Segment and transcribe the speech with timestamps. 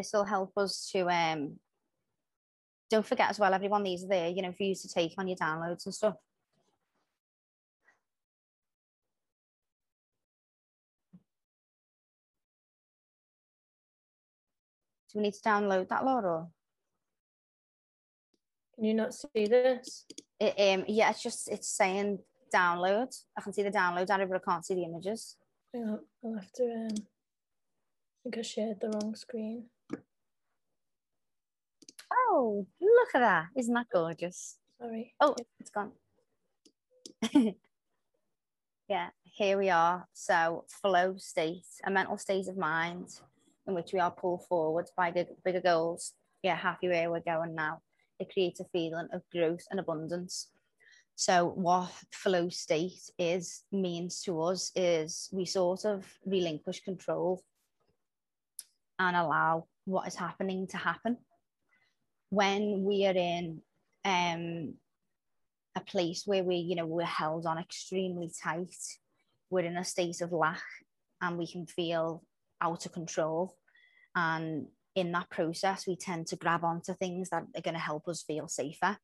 [0.00, 1.58] this will help us to um
[2.88, 5.28] don't forget as well everyone these are there you know for you to take on
[5.28, 6.14] your downloads and stuff.
[15.12, 16.46] Do we need to download that Laura?
[18.74, 20.06] Can you not see this?
[20.38, 22.20] It, um yeah it's just it's saying
[22.54, 23.14] download.
[23.36, 25.36] I can see the download arrow but I can't see the images.
[25.74, 29.64] I'll, I'll have to um I think I shared the wrong screen
[32.12, 33.46] Oh, look at that.
[33.56, 34.56] Isn't that gorgeous?
[34.80, 35.14] Sorry.
[35.20, 35.92] Oh, it's gone.
[38.88, 40.08] yeah, here we are.
[40.12, 43.08] So, flow state, a mental state of mind
[43.66, 46.14] in which we are pulled forward by bigger, bigger goals.
[46.42, 47.80] Yeah, happy where we're going now.
[48.18, 50.48] It creates a feeling of growth and abundance.
[51.14, 57.42] So, what flow state is means to us is we sort of relinquish control
[58.98, 61.18] and allow what is happening to happen
[62.30, 63.60] when we are in
[64.04, 64.74] um,
[65.76, 68.74] a place where we, you know, we're held on extremely tight,
[69.50, 70.62] we're in a state of lack
[71.20, 72.24] and we can feel
[72.60, 73.56] out of control.
[74.14, 78.08] And in that process, we tend to grab onto things that are going to help
[78.08, 78.96] us feel safer.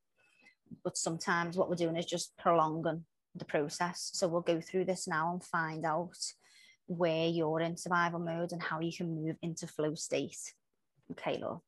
[0.82, 3.04] But sometimes what we're doing is just prolonging
[3.34, 4.10] the process.
[4.14, 6.16] So we'll go through this now and find out
[6.86, 10.38] where you're in survival mode and how you can move into flow state.
[11.12, 11.60] Okay, Laura.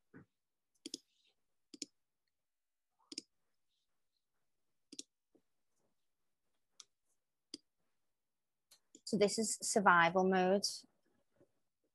[9.09, 10.67] So this is survival mode.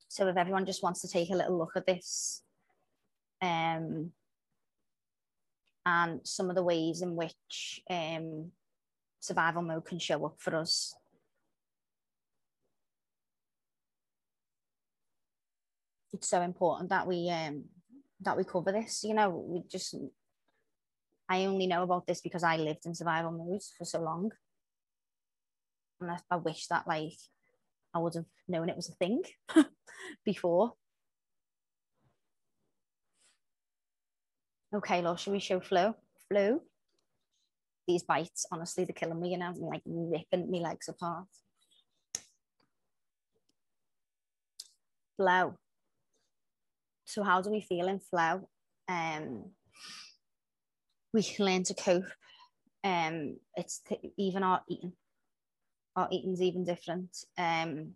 [0.08, 2.42] So if everyone just wants to take a little look at this,
[3.40, 4.10] um,
[5.86, 8.50] and some of the ways in which um,
[9.20, 10.96] survival mode can show up for us.
[16.12, 17.66] It's so important that we um,
[18.22, 19.04] that we cover this.
[19.04, 19.94] You know, we just
[21.28, 24.32] I only know about this because I lived in survival mode for so long
[26.04, 27.18] and I, I wish that like
[27.94, 29.22] I would have known it was a thing
[30.24, 30.74] before.
[34.74, 35.94] Okay, Law, should we show flow?
[36.28, 36.60] Flow.
[37.86, 41.26] These bites, honestly, they're killing me, you know, I'm like ripping my legs apart.
[45.16, 45.56] Flow.
[47.04, 48.48] So how do we feel in flow?
[48.88, 49.50] Um,
[51.12, 52.10] we can learn to cope.
[52.82, 53.82] Um, it's
[54.16, 54.92] even our eating
[55.96, 57.24] our eating's even different.
[57.38, 57.94] Um,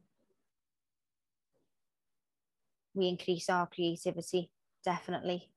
[2.94, 4.50] we increase our creativity
[4.84, 5.50] definitely,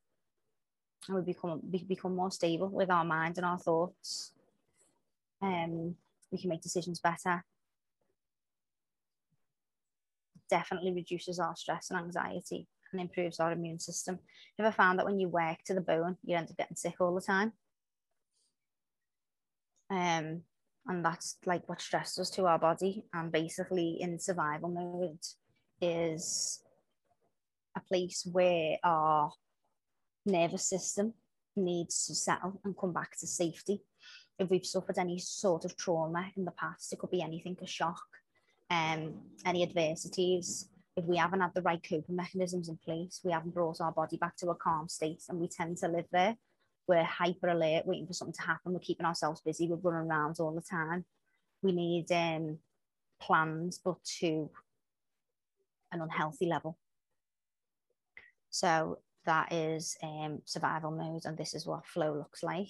[1.08, 4.34] and we become we become more stable with our mind and our thoughts.
[5.42, 5.96] Um,
[6.32, 7.44] we can make decisions better.
[10.50, 14.20] Definitely reduces our stress and anxiety and improves our immune system.
[14.58, 16.96] Have ever found that when you work to the bone, you end up getting sick
[17.00, 17.54] all the time?
[19.90, 20.44] Um,
[20.88, 23.06] and that's like what stress does to our body.
[23.14, 25.20] And basically in survival mode
[25.82, 26.64] is
[27.76, 29.32] a place where our
[30.26, 31.14] nervous system
[31.56, 33.82] needs to settle and come back to safety.
[34.40, 37.68] If we've suffered any sort of trauma in the past it could be anything a
[37.68, 38.02] shock
[38.70, 39.14] um
[39.46, 40.70] any adversities.
[40.98, 44.18] If we haven't had the right coping mechanisms in place we haven't brought our body
[44.18, 46.38] back to a calm state and we tend to live there
[46.88, 48.74] we're hyper alert, waiting for something to happen.
[48.74, 49.68] We're keeping ourselves busy.
[49.68, 51.06] We're running around all the time.
[51.62, 52.58] We need um,
[53.22, 54.50] plans, but to
[55.92, 56.78] an unhealthy level.
[58.50, 62.70] So that is um, survival mode, and this is what flow looks like.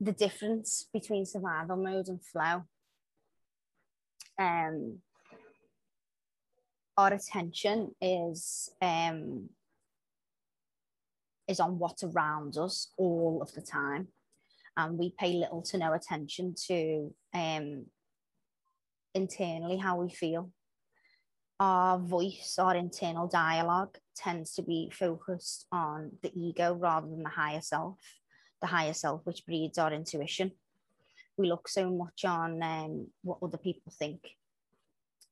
[0.00, 2.64] The difference between survival mode and flow.
[4.38, 5.00] Um,
[6.96, 9.50] our attention is um,
[11.46, 14.08] is on what's around us all of the time,
[14.76, 17.86] and we pay little to no attention to um,
[19.14, 20.50] internally how we feel.
[21.58, 27.28] Our voice, our internal dialogue, tends to be focused on the ego rather than the
[27.28, 27.98] higher self
[28.60, 30.52] the higher self, which breeds our intuition.
[31.36, 34.20] We look so much on um, what other people think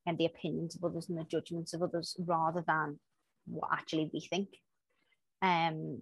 [0.06, 2.98] and the opinions of others and the judgments of others rather than
[3.46, 4.48] what actually we think.
[5.42, 6.00] Um,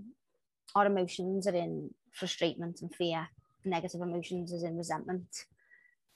[0.75, 3.29] our emotions are in frustration and fear,
[3.65, 5.27] negative emotions is in resentment.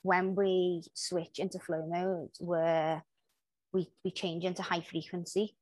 [0.03, 3.03] When we switch into flow mode, where
[3.73, 5.55] we, we change into high frequency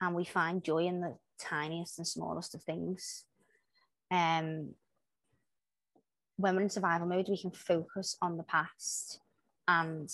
[0.00, 3.24] and we find joy in the tiniest and smallest of things.
[4.12, 4.74] Um,
[6.36, 9.20] when we're in survival mode, we can focus on the past
[9.66, 10.10] and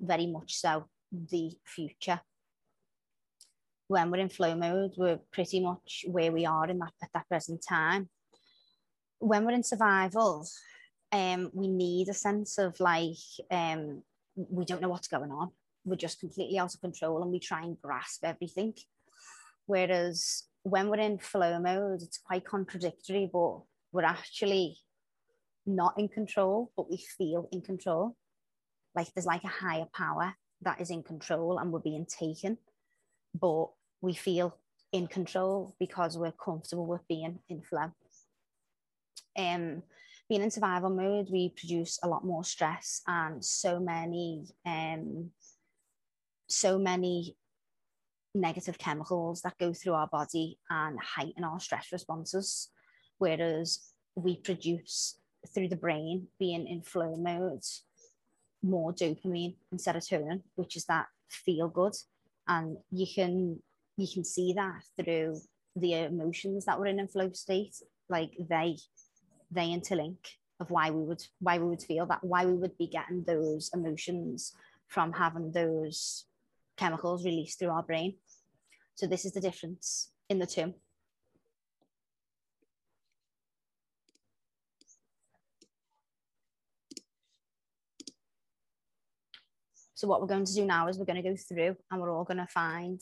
[0.00, 2.20] very much so the future.
[3.88, 7.28] When we're in flow mode, we're pretty much where we are in that at that
[7.28, 8.08] present time.
[9.18, 10.46] When we're in survival,
[11.12, 13.16] um, we need a sense of like
[13.50, 14.02] um,
[14.36, 15.50] we don't know what's going on.
[15.84, 18.74] We're just completely out of control, and we try and grasp everything.
[19.66, 23.60] Whereas when we're in flow mode, it's quite contradictory, but
[23.92, 24.78] we're actually
[25.66, 28.16] not in control, but we feel in control.
[28.94, 32.58] Like there's like a higher power that is in control and we're being taken,
[33.38, 33.66] but
[34.00, 34.56] we feel
[34.92, 37.92] in control because we're comfortable with being in flow.
[39.36, 39.82] Um,
[40.28, 45.30] being in survival mode, we produce a lot more stress and so many, um,
[46.48, 47.36] so many
[48.34, 52.70] negative chemicals that go through our body and heighten our stress responses.
[53.18, 55.18] Whereas we produce
[55.54, 57.64] through the brain, being in flow mode,
[58.62, 61.94] more dopamine and serotonin, which is that feel good.
[62.46, 63.60] And you can
[63.96, 65.40] you can see that through
[65.74, 67.76] the emotions that we're in in flow state,
[68.08, 68.76] like they
[69.50, 70.16] they interlink
[70.60, 73.70] of why we would why we would feel that why we would be getting those
[73.74, 74.54] emotions
[74.88, 76.24] from having those
[76.78, 78.16] chemicals released through our brain.
[78.94, 80.74] So this is the difference in the two.
[89.94, 92.12] So what we're going to do now is we're going to go through and we're
[92.12, 93.00] all going to find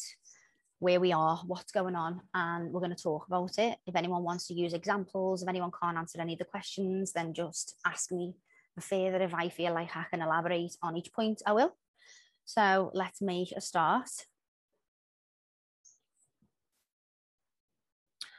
[0.79, 3.77] where we are, what's going on, and we're going to talk about it.
[3.87, 7.35] If anyone wants to use examples, if anyone can't answer any of the questions, then
[7.35, 8.35] just ask me
[8.81, 9.23] further.
[9.23, 11.75] If I feel like I can elaborate on each point, I will.
[12.47, 14.09] So let's make a start.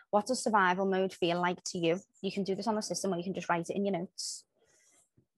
[0.09, 2.00] What does survival mode feel like to you?
[2.21, 3.98] You can do this on the system or you can just write it in your
[4.00, 4.45] notes,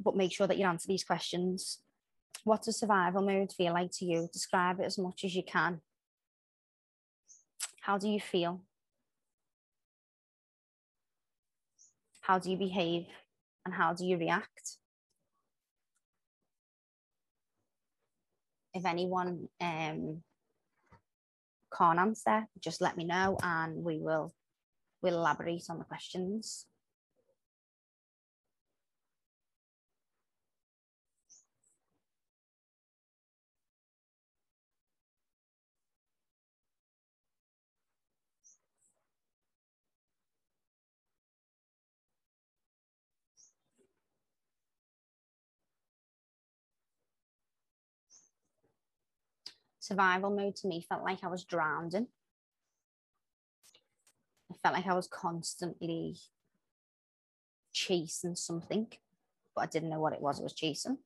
[0.02, 1.82] but make sure that you answer these questions
[2.44, 4.30] what does survival mode feel like to you?
[4.32, 5.82] Describe it as much as you can.
[7.82, 8.62] How do you feel?
[12.22, 13.08] How do you behave?
[13.66, 14.78] And how do you react?
[18.74, 20.24] If anyone um,
[21.76, 24.34] can't answer, just let me know and we will
[25.02, 26.66] we'll elaborate on the questions.
[49.90, 52.08] Survival mode to me felt like I was drowning.
[54.52, 56.18] I felt like I was constantly
[57.74, 58.88] chasing something,
[59.56, 61.00] but I didn't know what it was I was chasing.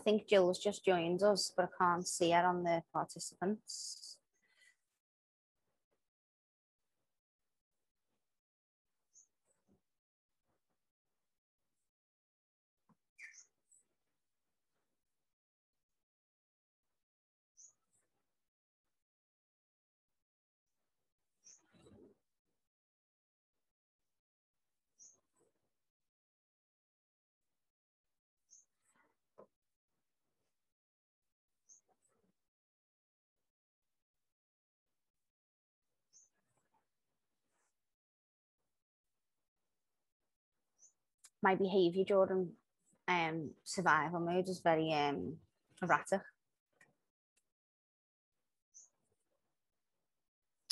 [0.00, 3.99] I think Jill's just joined us, but I can't see her on the participants.
[41.42, 42.50] My behaviour during
[43.08, 45.36] um, survival mode is very um,
[45.82, 46.20] erratic.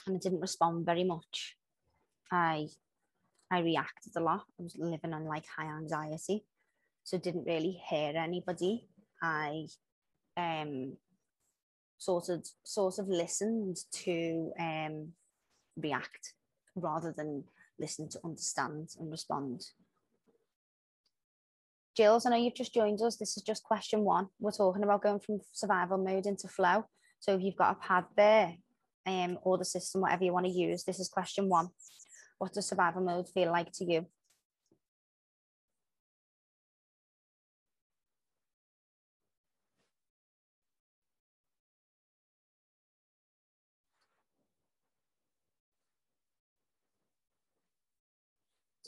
[0.07, 1.57] And I didn't respond very much.
[2.31, 2.69] I
[3.51, 4.45] I reacted a lot.
[4.59, 6.45] I was living on like high anxiety.
[7.05, 8.89] So didn't really hear anybody.
[9.23, 9.67] I
[10.37, 10.97] um
[11.99, 15.13] sort of sort of listened to um
[15.77, 16.35] react
[16.75, 17.45] rather than
[17.79, 19.63] listen to understand and respond.
[21.99, 23.17] Jills, I know you've just joined us.
[23.17, 24.29] This is just question one.
[24.39, 26.85] We're talking about going from survival mode into flow.
[27.19, 28.55] So if you've got a pad there
[29.05, 31.71] um, or the system, whatever you want to use, this is question one.
[32.39, 34.07] What does survival mode feel like to you?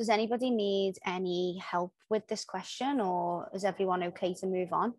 [0.00, 4.94] Does anybody need any help with this question or is everyone okay to move on?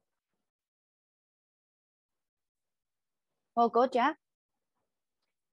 [3.58, 4.12] All good, yeah?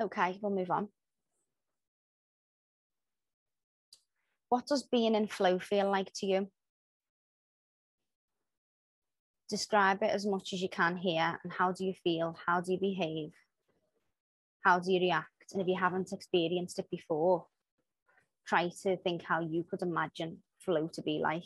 [0.03, 0.89] Okay, we'll move on.
[4.51, 6.51] What does being in flow feel like to you?
[9.49, 12.37] Describe it as much as you can here and how do you feel?
[12.47, 13.31] How do you behave?
[14.61, 15.55] How do you react?
[15.55, 17.47] And if you haven't experienced it before,
[18.49, 21.45] try to think how you could imagine flow to be like.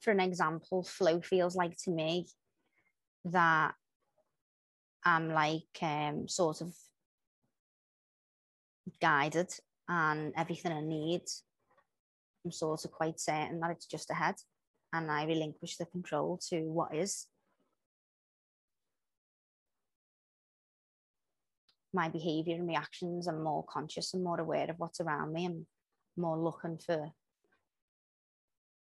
[0.00, 2.26] For an example, flow feels like to me
[3.24, 3.74] that
[5.06, 6.74] I'm like um, sort of
[9.00, 9.52] guided
[9.88, 11.22] and everything I need,
[12.44, 14.34] I'm sort of quite certain that it's just ahead
[14.92, 17.28] and I relinquish the control to what is.
[21.92, 25.46] My behaviour and reactions, I'm more conscious and more aware of what's around me.
[25.46, 25.66] I'm
[26.16, 27.12] more looking for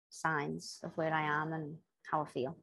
[0.08, 1.76] signs of where I am and
[2.10, 2.56] how I feel.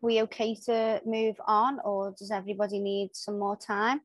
[0.00, 4.00] We okay to move on or does everybody need some more time?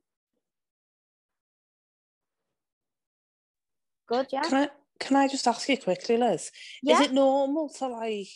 [4.07, 4.41] Good, yeah.
[4.41, 4.69] Can I
[4.99, 6.51] can I just ask you quickly, Liz?
[6.83, 6.99] Yeah.
[6.99, 8.27] Is it normal to like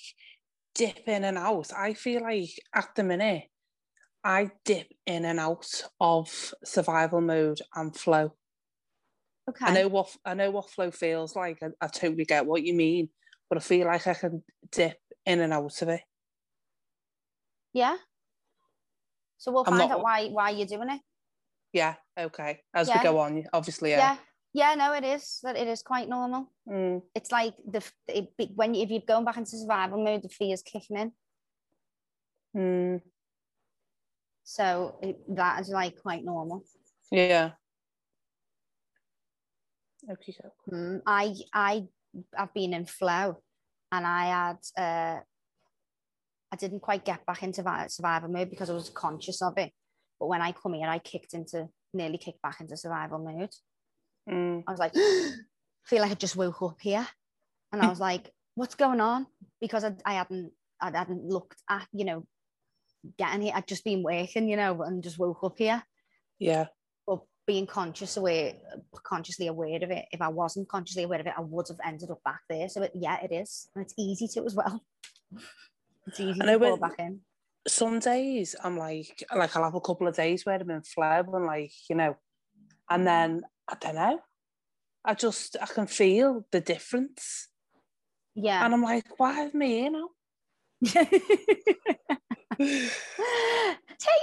[0.73, 1.71] dip in and out?
[1.77, 3.43] I feel like at the minute
[4.23, 5.67] I dip in and out
[5.99, 8.33] of survival mode and flow.
[9.47, 9.65] Okay.
[9.65, 11.59] I know what I know what flow feels like.
[11.61, 13.09] I, I totally get what you mean,
[13.47, 16.01] but I feel like I can dip in and out of it.
[17.75, 17.97] Yeah.
[19.37, 21.01] So we'll I'm find not- out why why you're doing it.
[21.73, 22.61] Yeah, okay.
[22.73, 22.97] As Yeah.
[22.99, 24.15] we go on, obviously, Yeah.
[24.53, 24.71] yeah.
[24.71, 24.75] yeah.
[24.75, 25.39] no, it is.
[25.43, 26.53] That it is quite normal.
[26.65, 30.61] Mm, It's like the it, when if you're going back into survival mode, the fear's
[30.63, 31.11] kicking in.
[32.55, 33.01] mm,
[34.45, 36.63] So it, that is like quite normal.
[37.11, 37.51] yeah.
[40.09, 40.31] Okay.
[40.31, 41.87] so- Mm, I I
[42.37, 43.43] I've been in flow,
[43.91, 45.19] and I had uh,
[46.55, 49.73] I didn't quite get back into vi- survival mode because I was conscious of it.
[50.17, 53.49] But when I come here, I kicked into nearly kicked back into survival mode.
[54.29, 54.93] Mm, I was like,
[55.85, 57.05] feel like I just woke up here,
[57.73, 59.27] and I was like, what's going on?
[59.59, 62.25] Because I, I hadn't I hadn't looked at you know
[63.17, 63.53] getting here.
[63.53, 65.83] I'd just been working, you know, and just woke up here.
[66.39, 66.67] yeah.
[67.05, 68.53] But being conscious aware,
[69.03, 70.05] consciously aware of it.
[70.13, 72.69] If I wasn't consciously aware of it, I would have ended up back there.
[72.69, 74.81] So it, yeah, it is, and it's easy to as well.
[76.07, 77.21] It's easy I to know fall back in.
[77.67, 81.23] Some days I'm like, like I'll have a couple of days where I'm in flow
[81.33, 82.15] and like, you know,
[82.89, 83.05] and mm-hmm.
[83.05, 84.19] then I don't know.
[85.03, 87.49] I just I can feel the difference,
[88.35, 88.65] Yeah.
[88.65, 90.09] and I'm like, why am I here now?
[90.85, 91.05] Take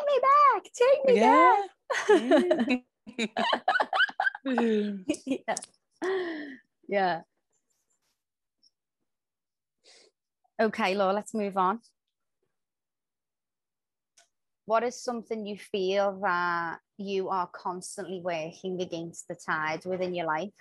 [0.06, 0.62] me back.
[0.74, 1.66] Take me yeah.
[2.08, 2.82] back.
[4.46, 5.46] Yeah.
[6.88, 7.22] Yeah.
[10.62, 11.80] Okay, Laura, let's move on.
[14.64, 20.26] What is something you feel that you are constantly working against the tide within your
[20.26, 20.52] life?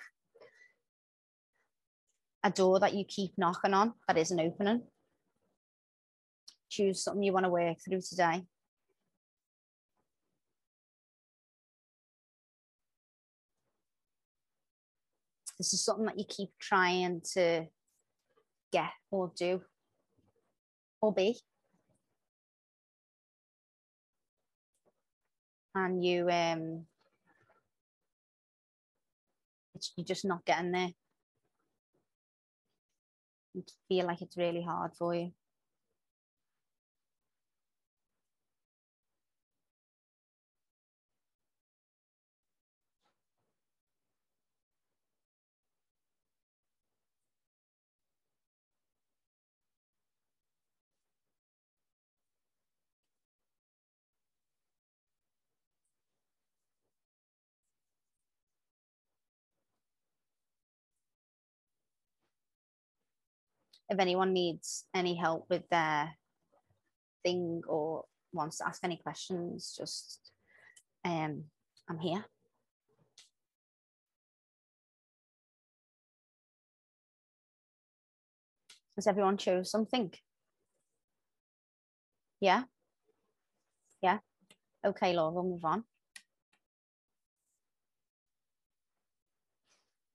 [2.43, 4.81] A door that you keep knocking on that isn't opening.
[6.67, 8.41] Choose something you want to work through today.
[15.60, 17.67] this is something that you keep trying to
[18.72, 19.62] get or do
[21.10, 21.39] be.
[25.74, 26.86] And you um
[29.98, 30.91] you're just not getting there.
[33.53, 35.31] You feel like it's really hard for you.
[63.91, 66.15] If anyone needs any help with their
[67.24, 70.31] thing or wants to ask any questions, just
[71.03, 71.43] um,
[71.89, 72.24] I'm here.
[78.95, 80.13] Has everyone chose something?
[82.39, 82.63] Yeah?
[84.01, 84.19] Yeah?
[84.86, 85.83] Okay, Laura, we'll move on.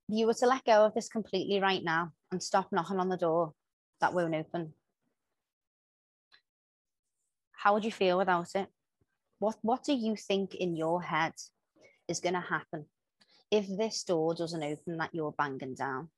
[0.08, 3.18] You were to let go of this completely right now and stop knocking on the
[3.18, 3.52] door
[4.00, 4.72] that won't open,
[7.52, 8.68] how would you feel without it?
[9.38, 11.32] What what do you think in your head
[12.08, 12.86] is going to happen
[13.50, 16.08] if this door doesn't open that you're banging down?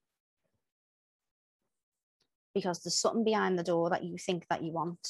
[2.55, 5.07] Because there's something behind the door that you think that you want.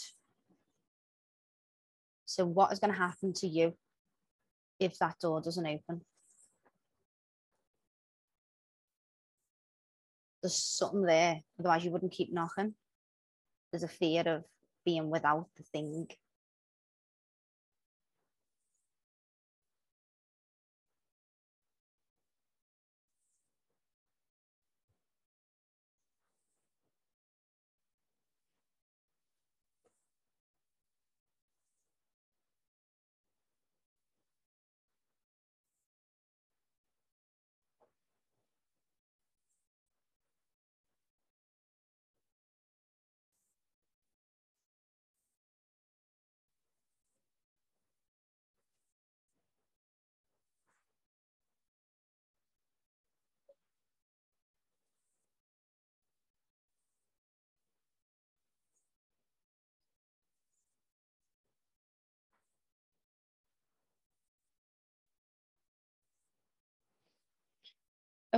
[2.24, 3.74] So what is going to happen to you
[4.78, 6.02] if that door doesn't open?
[10.42, 12.74] There's something there, otherwise you wouldn't keep knocking.
[13.70, 14.44] There's a fear of
[14.84, 16.08] being without the thing.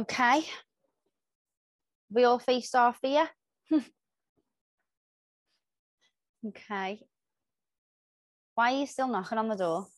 [0.00, 0.42] Okay.
[2.10, 3.28] We all faced our fear.
[6.46, 7.02] okay.
[8.54, 9.88] Why are you still knocking on the door?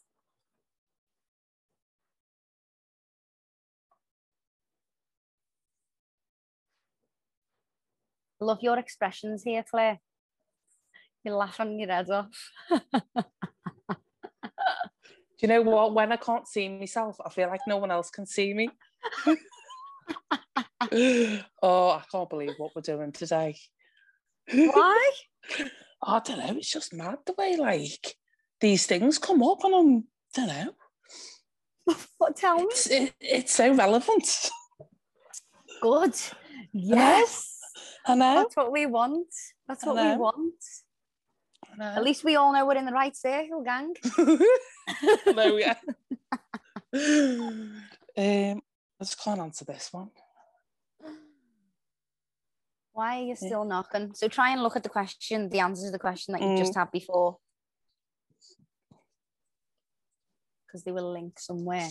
[8.40, 10.00] Love your expressions here, Claire.
[11.22, 12.50] You're laughing your head off.
[12.70, 12.82] Do
[15.42, 15.94] you know what?
[15.94, 18.68] When I can't see myself, I feel like no one else can see me.
[21.62, 23.56] oh, I can't believe what we're doing today.
[24.52, 25.10] Why?
[26.02, 26.56] I don't know.
[26.56, 28.16] It's just mad the way like
[28.60, 30.74] these things come up, and I'm don't know.
[32.18, 32.64] what tell me?
[32.70, 34.50] It's, it, it's so relevant.
[35.80, 36.14] Good.
[36.72, 37.58] Yes.
[38.06, 38.34] I know.
[38.36, 39.28] That's what we want.
[39.68, 40.54] That's what we want.
[41.80, 43.94] At least we all know we're in the right circle, gang.
[45.26, 45.76] no, yeah.
[46.94, 47.82] um,
[48.16, 48.60] I
[49.02, 50.10] just can't answer this one.
[52.92, 54.14] Why are you still knocking?
[54.14, 56.72] So try and look at the question, the answer to the question that you just
[56.72, 56.76] mm.
[56.76, 57.38] had before.
[60.66, 61.88] Because they will link somewhere.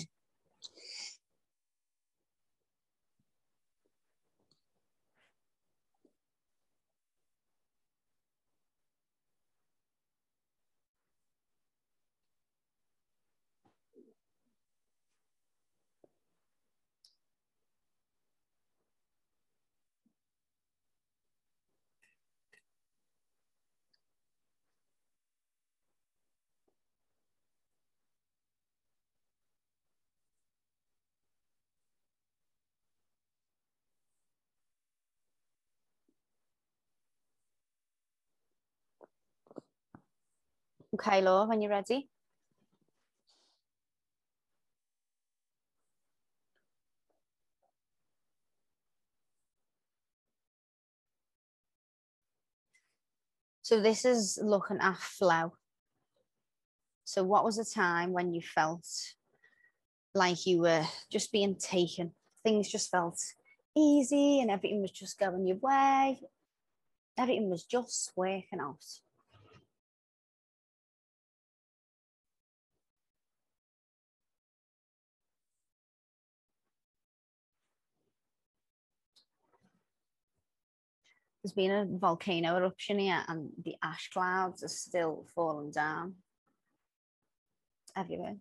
[41.02, 42.10] Okay, Laura, when you're ready.
[53.64, 55.54] So this is looking at flow.
[57.04, 58.88] So what was a time when you felt
[60.14, 62.12] like you were just being taken?
[62.44, 63.20] Things just felt
[63.76, 66.20] easy and everything was just going your way.
[67.18, 68.84] everything was just working out.
[81.44, 86.16] There's been a volcano eruption here and the ash clouds are still falling down
[87.98, 88.38] everywhere.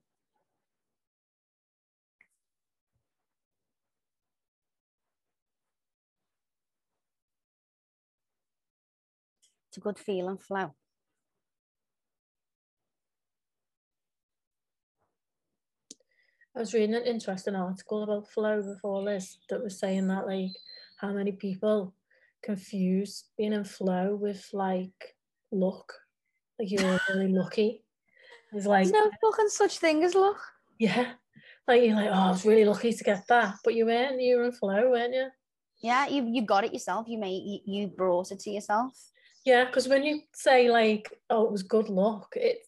[9.69, 10.75] It's a good feeling flow.
[16.55, 20.51] I was reading an interesting article about flow before this that was saying that like
[20.97, 21.95] how many people
[22.43, 25.17] confuse being in flow with like
[25.53, 25.93] luck.
[26.59, 27.85] Like you're really lucky.
[28.53, 30.41] It's like There's no fucking such thing as luck.
[30.79, 31.13] yeah.
[31.69, 33.55] Like you're like, oh, I was really lucky to get that.
[33.63, 35.29] But you weren't, you were in flow, weren't you?
[35.83, 37.07] Yeah, you you got it yourself.
[37.09, 38.93] You made you, you brought it to yourself.
[39.45, 42.59] Yeah, because when you say like, oh, it was good luck, it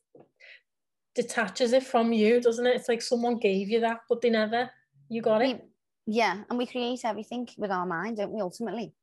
[1.15, 2.77] detaches it from you, doesn't it?
[2.77, 4.71] It's like someone gave you that, but they never.
[5.09, 5.61] You got it.
[6.07, 8.41] We, yeah, and we create everything with our mind, don't we?
[8.41, 8.95] Ultimately.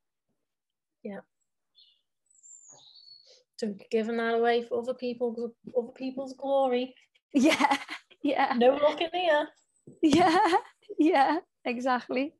[3.57, 6.95] So giving that away for other people, other people's glory.
[7.31, 7.77] Yeah,
[8.23, 9.47] yeah, No luck in here.
[10.01, 10.55] yeah,
[10.97, 11.37] yeah.
[11.63, 12.33] Exactly.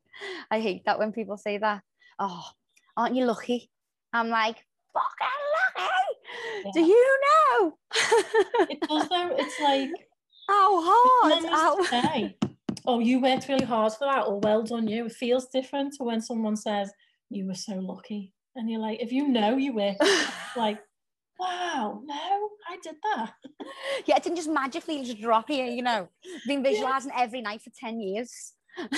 [0.50, 1.84] I hate that when people say that.
[2.18, 2.44] Oh,
[2.98, 3.70] aren't you lucky?
[4.12, 4.56] I'm like,
[4.94, 5.46] fucking
[5.78, 6.72] lucky.
[6.74, 7.78] Do you know?
[8.70, 9.36] It does though.
[9.38, 9.90] It's like
[10.48, 11.46] How hard?
[11.46, 11.84] How...
[11.84, 12.38] say,
[12.86, 16.04] "Oh, you worked really hard for that," or "Well done, you." It feels different to
[16.04, 16.92] when someone says,
[17.30, 20.04] "You were so lucky," and you're like, if you know you worked,
[20.58, 20.80] like,
[21.40, 23.34] "Wow, no, I did that."
[24.06, 26.10] yeah, it didn't just magically just drop here, you know.
[26.46, 28.54] Been visualizing every night for 10 years.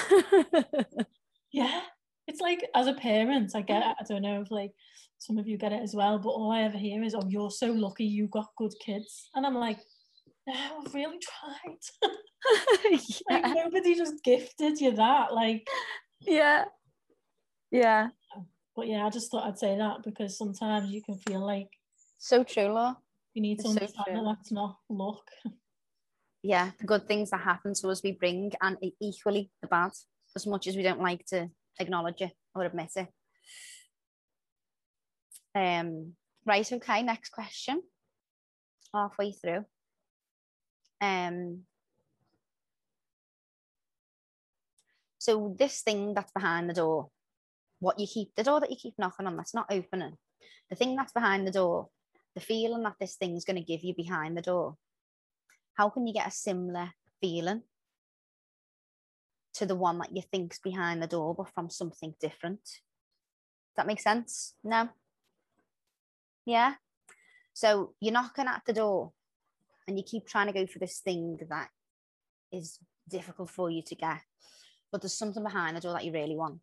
[1.54, 1.82] Yeah,
[2.28, 3.82] it's like as a parent, I get.
[3.82, 3.96] it.
[4.00, 4.72] I don't know if like
[5.18, 7.52] some of you get it as well, but all I ever hear is, "Oh, you're
[7.52, 9.80] so lucky, you got good kids," and I'm like,
[10.48, 12.12] "No, I've really tried."
[13.30, 15.34] like nobody just gifted you that.
[15.34, 15.68] Like,
[16.22, 16.66] yeah.
[17.70, 18.10] Yeah.
[18.76, 21.70] But yeah, I just thought I'd say that because sometimes you can feel like
[22.18, 22.96] So true, Law.
[23.34, 24.16] you need to It's understand true.
[24.16, 25.30] that that's not luck.
[26.44, 29.92] Yeah, the good things that happen to us we bring, and equally the bad,
[30.36, 33.08] as much as we don't like to acknowledge it or admit it.
[35.54, 37.84] Um, right, okay, next question.
[38.92, 39.66] Halfway through.
[41.00, 41.62] Um,
[45.20, 47.10] so this thing that's behind the door,
[47.82, 50.16] what you keep, the door that you keep knocking on, that's not opening.
[50.70, 51.90] The thing that's behind the door,
[52.36, 54.78] the feeling that this thing's going to give you behind the door,
[55.74, 57.64] how can you get a similar feeling
[59.56, 62.64] to the one that you think's behind the door, but from something different?
[62.64, 64.54] Does that make sense?
[64.64, 64.90] No?
[66.46, 66.76] Yeah?
[67.54, 69.12] So you're knocking at the door
[69.88, 71.70] and you keep trying to go for this thing that
[72.52, 72.78] is
[73.10, 74.22] difficult for you to get,
[74.92, 76.62] but there's something behind the door that you really want.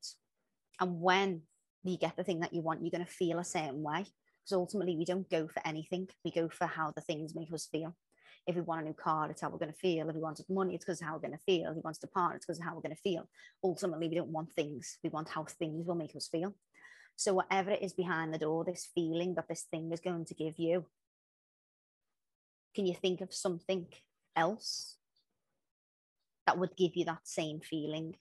[0.80, 1.42] And when
[1.84, 4.06] you get the thing that you want, you're going to feel a certain way.
[4.44, 7.68] Because ultimately, we don't go for anything, we go for how the things make us
[7.70, 7.94] feel.
[8.46, 10.08] If we want a new car, it's how we're going to feel.
[10.08, 11.68] If we wanted money, it's because of how we're going to feel.
[11.68, 13.28] If we wanted a partner, it's because of how we're going to feel.
[13.62, 14.96] Ultimately, we don't want things.
[15.04, 16.54] We want how things will make us feel.
[17.16, 20.34] So whatever it is behind the door, this feeling that this thing is going to
[20.34, 20.86] give you,
[22.74, 23.86] can you think of something
[24.36, 24.96] else
[26.46, 28.14] that would give you that same feeling?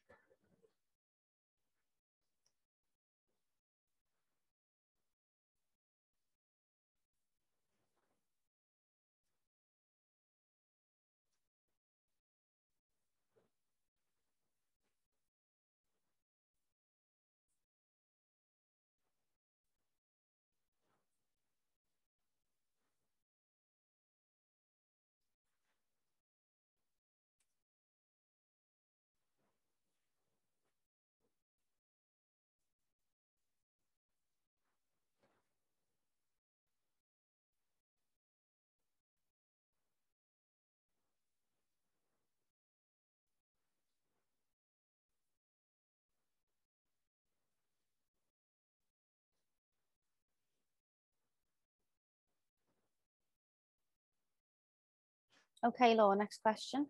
[55.65, 56.87] Okay, Laura, next question.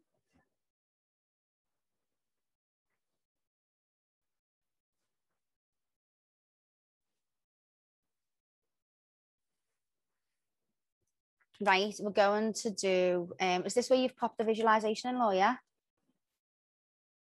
[11.59, 15.35] Right, we're going to do, um, is this where you've popped the visualization in, Laura,
[15.35, 15.55] yeah?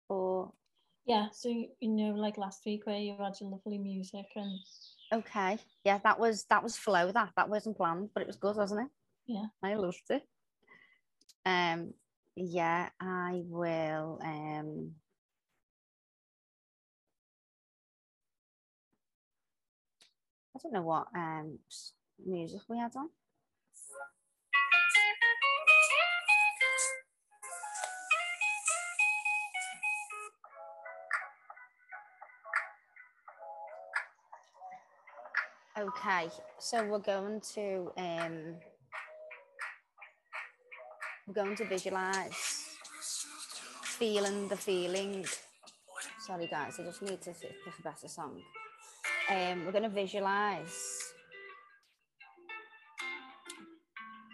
[0.09, 0.53] Or,
[1.05, 4.59] Yeah, so you know, like last week where you had your lovely music and
[5.13, 5.59] Okay.
[5.85, 7.13] Yeah, that was that was flow.
[7.13, 8.91] That that wasn't planned, but it was good, wasn't it?
[9.27, 9.47] Yeah.
[9.63, 10.23] I loved it.
[11.45, 11.95] Um.
[12.37, 14.19] Yeah, I will.
[14.23, 14.93] Um.
[20.55, 21.59] I don't know what um
[22.25, 23.09] music we had on.
[35.79, 36.29] Okay,
[36.59, 38.57] so we're going to um
[41.35, 42.77] we're going to visualize
[43.85, 45.25] feeling the feeling.
[46.27, 48.43] Sorry guys, I just need to pick a better song.
[49.31, 51.13] Um, we're going to visualize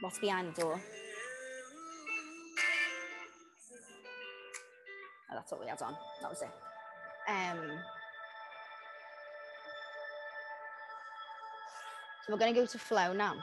[0.01, 0.81] what's behind the door.
[5.31, 5.95] Oh, that's what we had on.
[6.23, 6.51] That was it.
[7.29, 7.79] Um,
[12.27, 13.37] so we're going to go to flow now.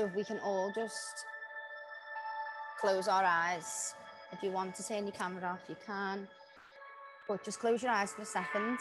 [0.00, 1.26] So if we can all just
[2.80, 3.94] close our eyes.
[4.32, 6.26] If you want to turn your camera off, you can.
[7.28, 8.78] But just close your eyes for a second.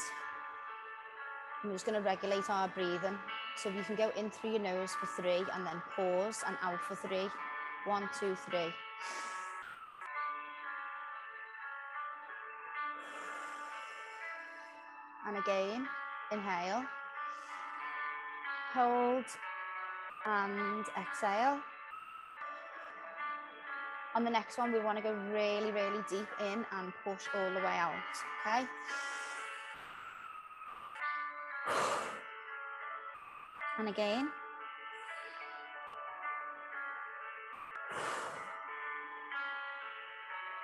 [1.62, 3.18] I'm just going to regulate our breathing.
[3.58, 6.80] So you can go in through your nose for three and then pause and out
[6.80, 7.28] for three.
[7.84, 8.74] One, two, three.
[15.28, 15.86] And again,
[16.32, 16.86] inhale.
[18.74, 19.26] Hold
[20.26, 21.60] and exhale.
[24.16, 27.50] On the next one, we want to go really, really deep in and push all
[27.52, 27.94] the way out.
[28.46, 28.68] Okay.
[33.78, 34.30] And again.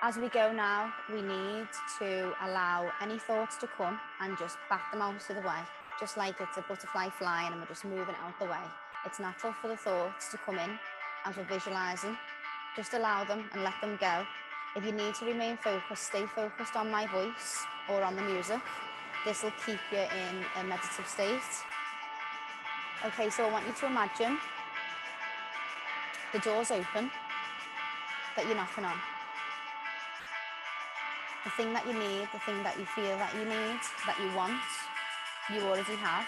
[0.01, 4.91] As we go now, we need to allow any thoughts to come and just back
[4.91, 5.61] them out of the way,
[5.99, 8.65] just like it's a butterfly flying and we're just moving out the way.
[9.05, 10.77] It's natural for the thoughts to come in
[11.25, 12.17] as we're visualizing.
[12.75, 14.25] Just allow them and let them go.
[14.75, 18.59] If you need to remain focused, stay focused on my voice or on the music.
[19.25, 21.39] This will keep you in a meditative state.
[23.05, 24.37] Okay, so I want you to imagine
[26.33, 27.09] the door's open
[28.35, 28.97] that you're knocking on.
[31.45, 34.35] The thing that you need, the thing that you feel that you need, that you
[34.35, 34.59] want,
[35.53, 36.25] you already have.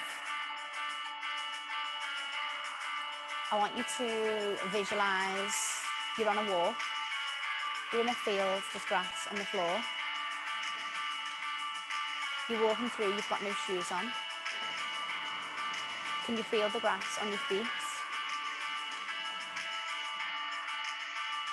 [3.51, 5.82] I want you to visualize
[6.19, 6.75] you're on a walk,
[7.91, 9.82] you're in a field, there's grass on the floor.
[12.49, 14.12] You're walking through, you've got no shoes on.
[16.25, 17.65] Can you feel the grass on your feet?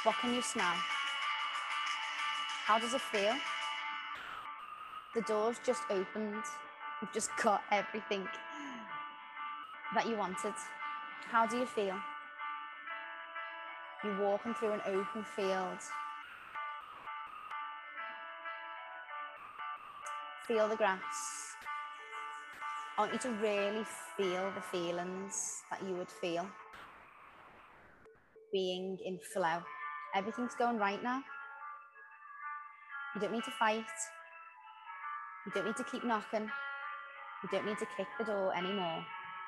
[0.02, 0.74] What can you smell?
[2.66, 3.34] How does it feel?
[5.14, 6.42] The door's just opened.
[7.04, 8.26] You've just got everything
[9.94, 10.54] that you wanted.
[11.30, 11.96] How do you feel?
[14.02, 15.78] You're walking through an open field.
[20.48, 21.00] Feel the grass.
[22.96, 23.84] I want you to really
[24.16, 26.46] feel the feelings that you would feel
[28.50, 29.62] being in flow.
[30.14, 31.22] Everything's going right now.
[33.14, 33.84] You don't need to fight.
[35.44, 36.48] You don't need to keep knocking.
[37.44, 39.04] You don't need to kick the door anymore.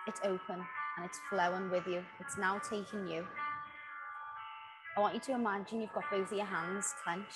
[0.06, 0.62] It's open
[0.96, 2.04] and it's flowing with you.
[2.20, 3.26] It's now taking you.
[4.98, 7.26] I want you to imagine you've got both of your hands clenched.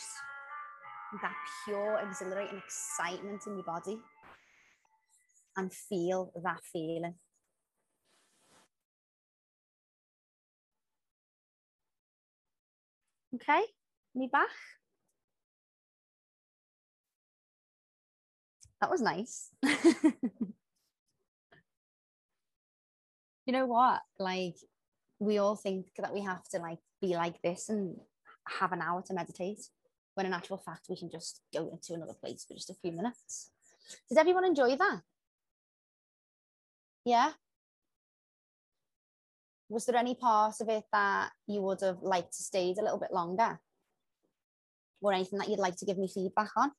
[1.22, 1.32] That
[1.64, 3.98] pure, exhilarating excitement in your body.
[5.56, 7.14] And feel that feeling.
[13.34, 13.62] Okay,
[14.14, 14.48] me back.
[18.80, 19.50] That was nice.
[23.46, 24.00] you know what?
[24.18, 24.56] Like,
[25.18, 27.96] we all think that we have to like be like this and
[28.48, 29.60] have an hour to meditate,
[30.14, 32.92] when in actual fact we can just go into another place for just a few
[32.92, 33.50] minutes.
[34.08, 35.00] Did everyone enjoy that?
[37.04, 37.32] Yeah.
[39.68, 42.98] Was there any part of it that you would have liked to stayed a little
[42.98, 43.60] bit longer?
[45.02, 46.72] Or anything that you'd like to give me feedback on?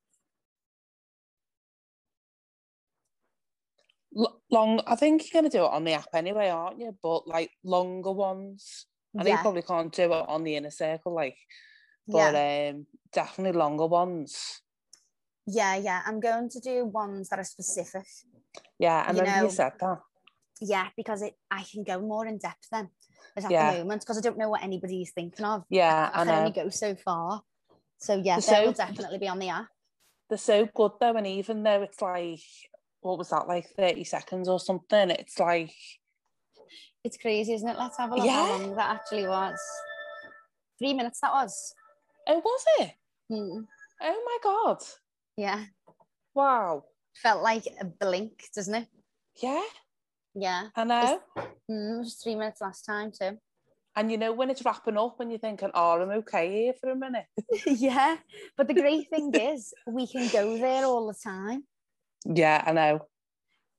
[4.14, 6.96] Long, I think you're going to do it on the app anyway, aren't you?
[7.02, 8.86] But like longer ones.
[9.18, 11.38] I know you probably can't do it on the inner circle, like,
[12.08, 12.72] but yeah.
[12.74, 14.62] um, definitely longer ones.
[15.46, 16.02] Yeah, yeah.
[16.06, 18.06] I'm going to do ones that are specific.
[18.80, 20.00] Yeah, I You remember know, you said that.
[20.62, 22.90] Yeah, because it I can go more in depth then.
[23.36, 23.74] But at Yeah.
[23.74, 25.64] the moment, because I don't know what anybody's thinking of.
[25.70, 27.42] Yeah, I I can only go so far.
[27.98, 29.68] So yeah, So- they will definitely be on the app.
[30.30, 32.40] they're so good though, and even though it's like
[33.02, 35.74] what was that like 30 seconds or something, it's like
[37.04, 37.78] It's crazy, isn't it?
[37.78, 38.46] Let's have a look Yeah.
[38.46, 39.60] how long that actually was.
[40.80, 41.74] Three minutes that was.
[42.28, 42.92] oh was it?
[43.30, 43.62] Hmm.
[44.02, 44.78] Oh my god.
[45.38, 45.66] Yeah.
[46.34, 46.86] Wow.
[47.16, 48.88] Felt like a blink, doesn't it?
[49.42, 49.64] Yeah,
[50.36, 50.68] Yeah.
[50.76, 51.20] I know.
[51.70, 53.38] Mm, it was three minutes last time too.
[53.94, 56.92] And you know when it's wrapping up and you're thinking, oh, I'm okay here for
[56.92, 57.26] a minute.
[57.68, 58.16] yeah.
[58.56, 61.66] But the great thing is we can go there all the time,
[62.26, 63.08] Yeah, I know.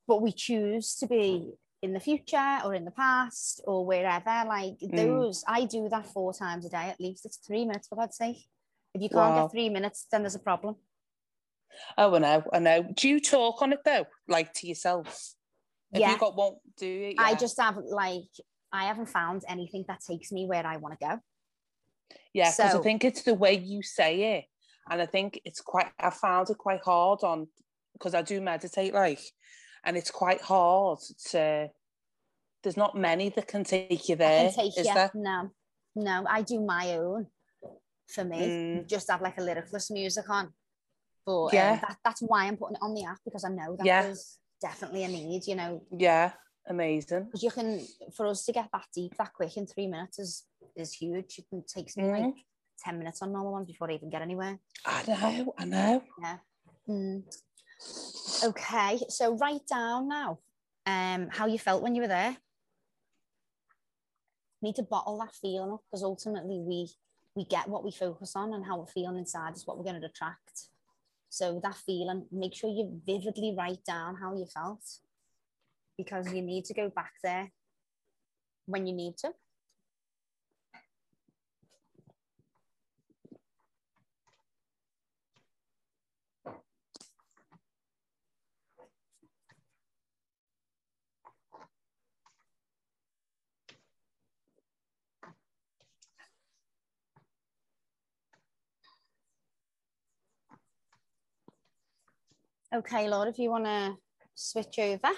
[0.09, 4.45] but we choose to be in the future or in the past or wherever.
[4.47, 4.97] Like Mm.
[4.97, 7.25] those, I do that four times a day at least.
[7.25, 8.47] It's three minutes for God's sake.
[8.95, 9.43] If you can't Wow.
[9.47, 10.77] get three minutes, then there's a problem.
[11.97, 12.83] Oh, I know, I know.
[12.83, 15.35] Do you talk on it though, like to yourself?
[15.93, 16.11] If Yeah.
[16.13, 17.15] you got one, do you?
[17.19, 18.29] I just have like
[18.73, 21.21] I haven't found anything that takes me where I want to go.
[22.35, 24.47] Yeah, because So- I think it's the way you say it,
[24.91, 25.93] and I think it's quite.
[25.99, 27.49] I found it quite hard on
[28.03, 29.21] because I do meditate, like,
[29.85, 30.99] and it's quite hard
[31.31, 31.69] to.
[32.63, 34.95] There's not many that can take you I there, can take is you.
[34.95, 35.11] there?
[35.15, 35.51] No,
[35.97, 37.27] no, I do my own
[38.09, 38.39] for me.
[38.39, 38.89] Mm.
[38.89, 40.53] Just have like a lyricless music on.
[41.27, 41.81] But um, Yeah.
[41.81, 44.03] that, that's why I'm putting it on the app because I know that Yeah.
[44.03, 46.33] there's definitely a need, you know, Yeah,
[46.69, 47.25] amazing.
[47.25, 47.85] because you can,
[48.17, 50.45] for us to get that deep that quick in three minutes is
[50.77, 51.39] is huge.
[51.39, 52.27] It takes me Mm.
[52.27, 52.35] like
[52.79, 54.59] 10 minutes on normal ones before I even get anywhere.
[54.87, 56.03] I know, I know.
[56.21, 56.39] Yeah.
[56.89, 57.23] Mm.
[58.45, 60.39] Okay, so write down now
[60.87, 62.37] um, how you felt when you were there.
[64.61, 66.89] Need to bottle that feeling up because ultimately we
[67.35, 70.01] we get what we focus on and how we're feeling inside is what we're going
[70.01, 70.69] to attract.
[71.31, 74.85] So that feeling, make sure you vividly write down how you felt
[75.97, 77.51] because you need to go back there
[78.67, 79.31] when you need to.
[102.75, 103.97] Okay, Lord, if you want to
[104.35, 105.11] switch over.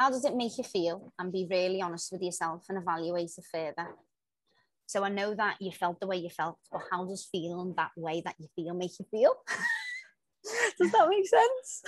[0.00, 1.12] How does it make you feel?
[1.16, 3.90] And be really honest with yourself and evaluate it further.
[4.86, 7.92] So I know that you felt the way you felt, but how does feeling that
[7.96, 9.36] way that you feel make you feel?
[10.78, 11.82] does that make sense?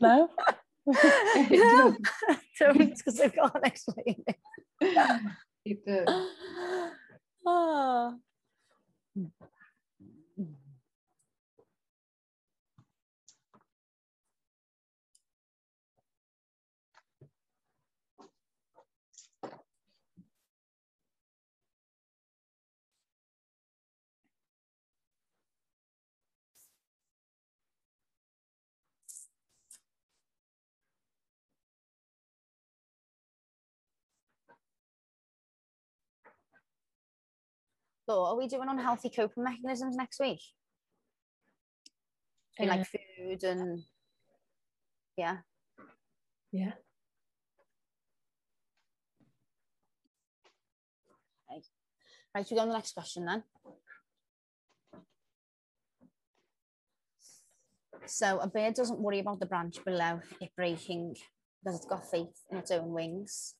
[0.00, 0.28] No,
[1.50, 1.96] no,
[2.58, 4.36] don't because I can't explain it.
[5.64, 6.28] It does.
[7.46, 8.14] Ah.
[38.08, 40.40] So are we doing unhealthy coping mechanisms next week?
[42.58, 43.82] In like uh, food and
[45.16, 45.38] yeah.
[46.52, 46.72] Yeah.
[52.34, 53.44] Right, we go on the next question then.
[58.06, 61.14] So a bird doesn't worry about the branch below it breaking
[61.62, 63.54] because it's got faith in its own wings.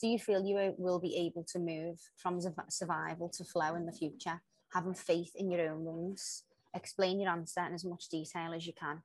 [0.00, 3.92] Do you feel you will- be able to move from survival to flow in the
[3.92, 6.44] future, having faith in your own wings?
[6.74, 9.02] Explain your answer in as much detail as you can.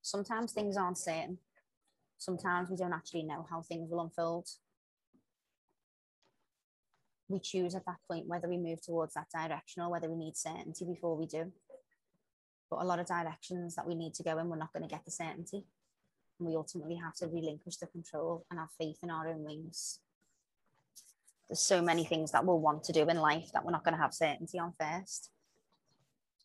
[0.00, 1.38] Sometimes things aren't certain.
[2.18, 4.48] Sometimes we don't actually know how things will unfold.
[7.28, 10.36] We choose at that point whether we move towards that direction or whether we need
[10.36, 11.52] certainty before we do.
[12.70, 14.88] But a lot of directions that we need to go in, we're not going to
[14.88, 15.66] get the certainty.
[16.38, 20.00] And we ultimately have to relinquish the control and have faith in our own wings.
[21.48, 23.94] There's so many things that we'll want to do in life that we're not going
[23.94, 25.30] to have certainty on first.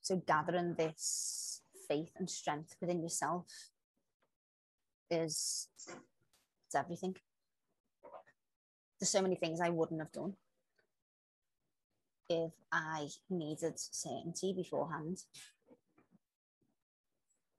[0.01, 3.47] So gathering this faith and strength within yourself
[5.09, 5.67] is
[6.65, 7.15] it's everything.
[8.99, 10.33] There's so many things I wouldn't have done
[12.29, 15.23] if I needed certainty beforehand.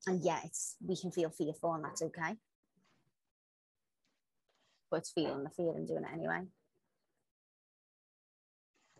[0.07, 2.36] And yeah, it's we can feel fearful and that's okay.
[4.90, 6.46] But it's feeling the fear and doing it anyway.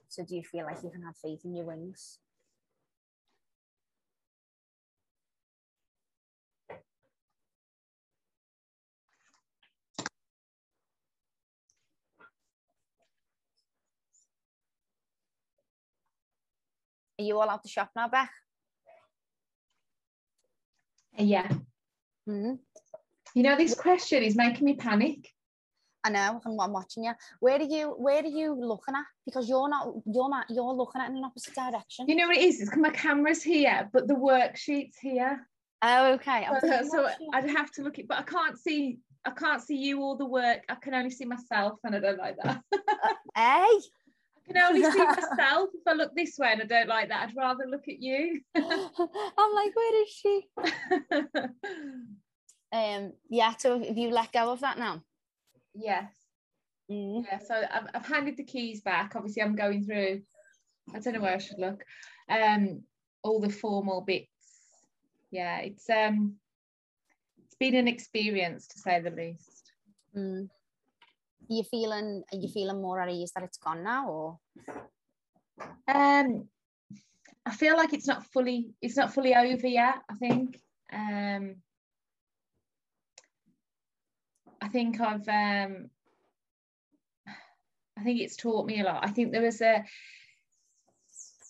[0.09, 2.19] So do you feel like you can have faith in your wings?
[17.19, 18.31] Are you all out the shop now, Beth?
[21.19, 21.49] Yeah.
[22.27, 22.55] hmm
[23.35, 25.29] You know, this question is making me panic.
[26.03, 26.41] I know.
[26.45, 27.13] I'm, I'm watching you.
[27.41, 27.89] Where are you?
[27.91, 29.05] Where are you looking at?
[29.27, 29.93] Because you're not.
[30.07, 30.47] You're not.
[30.49, 32.09] You're looking at in an opposite direction.
[32.09, 32.61] You know what it is?
[32.61, 35.47] It's my camera's here, but the worksheet's here.
[35.83, 36.47] oh, okay.
[36.61, 38.99] So, so I'd have to look it, but I can't see.
[39.27, 40.63] I can't see you or the work.
[40.71, 42.63] I can only see myself, and I don't like that.
[43.37, 43.69] Hey.
[44.51, 47.29] I can only see myself if I look this way, and I don't like that.
[47.29, 48.41] I'd rather look at you.
[48.57, 50.47] I'm like, where is she?
[52.73, 53.15] Um.
[53.29, 53.57] Yeah.
[53.57, 55.03] So have you let go of that now?
[55.75, 56.13] yes.
[56.89, 57.25] Mm.
[57.25, 59.15] Yeah, so I've, I've handed the keys back.
[59.17, 60.23] Obviously, I'm going through.
[60.95, 61.85] I don't know where I should look.
[62.29, 62.83] Um,
[63.25, 64.29] all the formal bits.
[65.33, 66.37] Yeah, it's um,
[67.45, 69.73] it's been an experience to say the least.
[70.17, 70.49] Mm.
[71.51, 72.23] You feeling?
[72.33, 74.39] Are you feeling more at ease that it's gone now, or?
[75.89, 76.49] Um,
[77.45, 78.71] I feel like it's not fully.
[78.81, 79.97] It's not fully over yet.
[80.09, 80.61] I think.
[80.93, 81.57] Um,
[84.63, 85.29] I think I've.
[85.29, 85.91] Um,
[87.99, 89.05] I think it's taught me a lot.
[89.05, 89.85] I think there was a.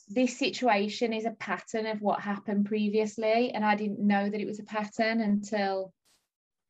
[0.09, 4.47] This situation is a pattern of what happened previously, and I didn't know that it
[4.47, 5.93] was a pattern until,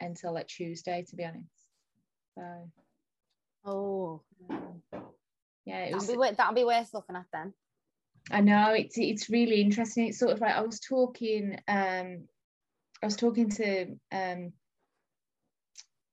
[0.00, 1.46] until like Tuesday, to be honest.
[2.34, 2.70] So
[3.64, 4.22] Oh,
[5.64, 6.08] yeah, it that'll was.
[6.08, 7.52] be wor- that'll be worth looking at then.
[8.30, 10.08] I know it's it's really interesting.
[10.08, 12.28] It's sort of like I was talking um
[13.02, 14.52] I was talking to um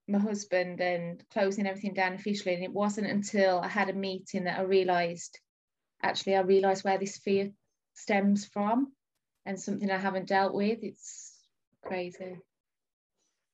[0.07, 4.45] my husband and closing everything down officially and it wasn't until I had a meeting
[4.45, 5.37] that I realized
[6.01, 7.51] actually I realized where this fear
[7.93, 8.93] stems from
[9.45, 10.79] and something I haven't dealt with.
[10.81, 11.33] It's
[11.83, 12.37] crazy.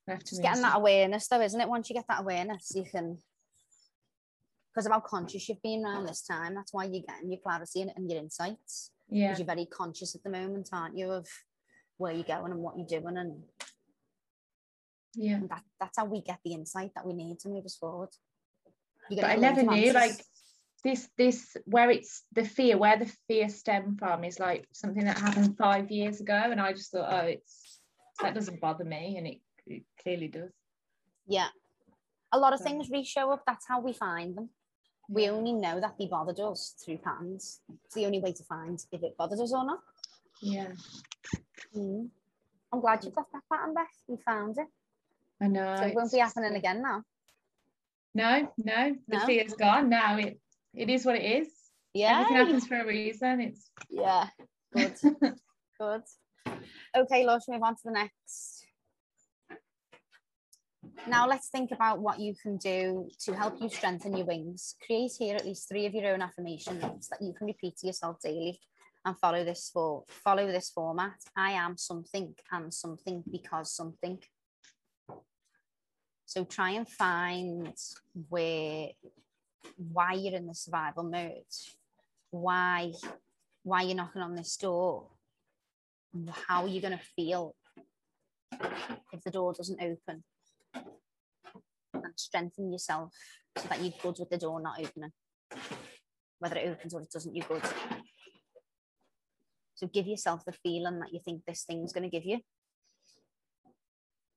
[0.08, 1.70] I have to Just getting that awareness, though, isn't it?
[1.70, 3.20] Once you get that awareness, you can.
[4.74, 7.82] Because of how conscious you've been around this time, that's why you're getting your clarity
[7.82, 8.92] and, and your insights.
[9.08, 9.28] yeah.
[9.28, 11.28] Because you're very conscious at the moment, aren't you, of
[11.98, 13.44] where you're going and what you're doing, and,
[15.14, 15.36] Yeah.
[15.36, 18.10] and that, that's how we get the insight that we need to move us forward.
[19.10, 20.24] But I never knew like
[20.84, 25.18] this this where it's the fear where the fear stemmed from is like something that
[25.18, 27.80] happened five years ago and I just thought oh it's
[28.22, 30.52] that doesn't bother me and it, it clearly does
[31.28, 31.48] yeah.
[32.34, 33.44] A lot of So- things re-show up.
[33.46, 34.50] That's how we find them.
[35.10, 37.60] We only know that they bothered us through patterns.
[37.86, 39.80] It's the only way to find if it bothered us or not.
[40.42, 40.72] yeah
[41.76, 42.10] Mm.
[42.72, 43.86] I'm glad you got that pattern, Beth.
[44.08, 44.68] You found it.
[45.42, 47.04] I know So it won't be happening again now.
[48.16, 49.26] no no the No?
[49.26, 50.40] fear's gone now it
[50.76, 51.48] it is what it is
[51.94, 52.12] Yeah.
[52.14, 54.28] everything happens for a reason it's Yeah.
[54.76, 54.94] Good.
[55.80, 56.04] Good.
[56.96, 58.53] Okay, let's move on to the next.
[61.08, 64.76] Now let's think about what you can do to help you strengthen your wings.
[64.86, 68.22] Create here at least three of your own affirmations that you can repeat to yourself
[68.22, 68.60] daily
[69.06, 71.16] and follow this for follow this format.
[71.36, 74.20] I am something and something because something.
[76.26, 77.76] So try and find
[78.30, 78.90] where
[79.78, 81.44] why you're in the survival mode,
[82.32, 82.94] why
[83.64, 85.08] why you're knocking on this door,
[86.48, 87.56] how are you going to feel
[89.12, 90.24] if the door doesn't open,
[90.74, 93.14] and strengthen yourself
[93.58, 95.12] so that you're good with the door not opening.
[96.40, 97.64] Whether it opens or it doesn't, you're good.
[99.76, 102.40] So give yourself the feeling that you think this thing's going to give you,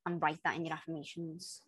[0.05, 1.63] and write that in your affirmations.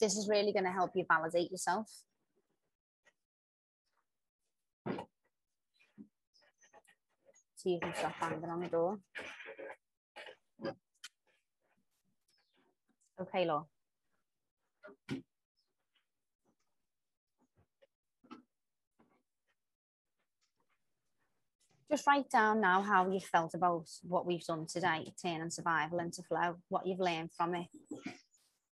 [0.00, 1.88] This is really going to help you validate yourself.
[7.56, 8.98] So you can stop banging on the door.
[13.20, 13.66] Okay, Law.
[21.90, 26.22] Just write down now how you felt about what we've done today, turning survival into
[26.22, 27.66] flow, what you've learned from it,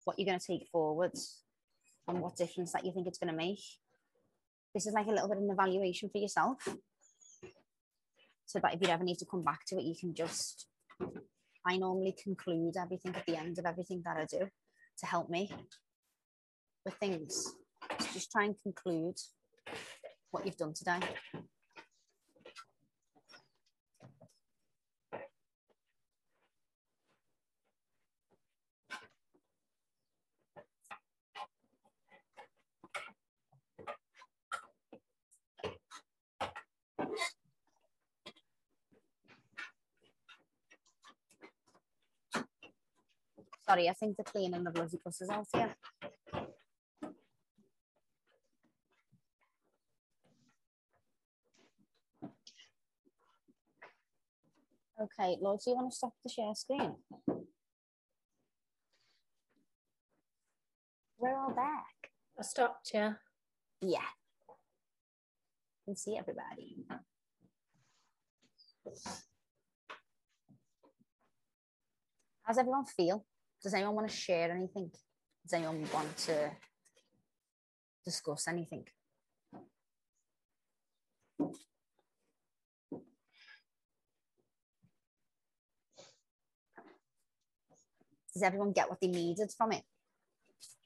[0.07, 1.43] what you're going to take forwards,
[2.09, 3.61] and what difference that you think it's going to make.
[4.73, 6.57] This is like a little bit of an evaluation for yourself.
[8.47, 10.69] so that if you ever need to come back to it, you can just.
[11.69, 14.49] I normally conclude everything at the end of everything that I do
[14.99, 15.51] to help me
[16.85, 17.55] with things.
[17.99, 19.17] So just try and conclude
[20.31, 21.01] what you've done today.
[43.77, 45.77] Sorry, I think the cleaning the bloody buses out here.
[54.99, 56.95] Okay, Lord, do you want to stop the share screen?
[61.19, 62.11] We're all back.
[62.39, 63.13] I stopped, yeah.
[63.83, 63.99] Yeah.
[65.85, 66.79] Can see everybody.
[72.43, 73.27] How's everyone feel?
[73.63, 74.91] Does anyone want to share anything?
[75.43, 76.51] Does anyone want to
[78.05, 78.85] discuss anything?
[88.33, 89.83] Does everyone get what they needed from it?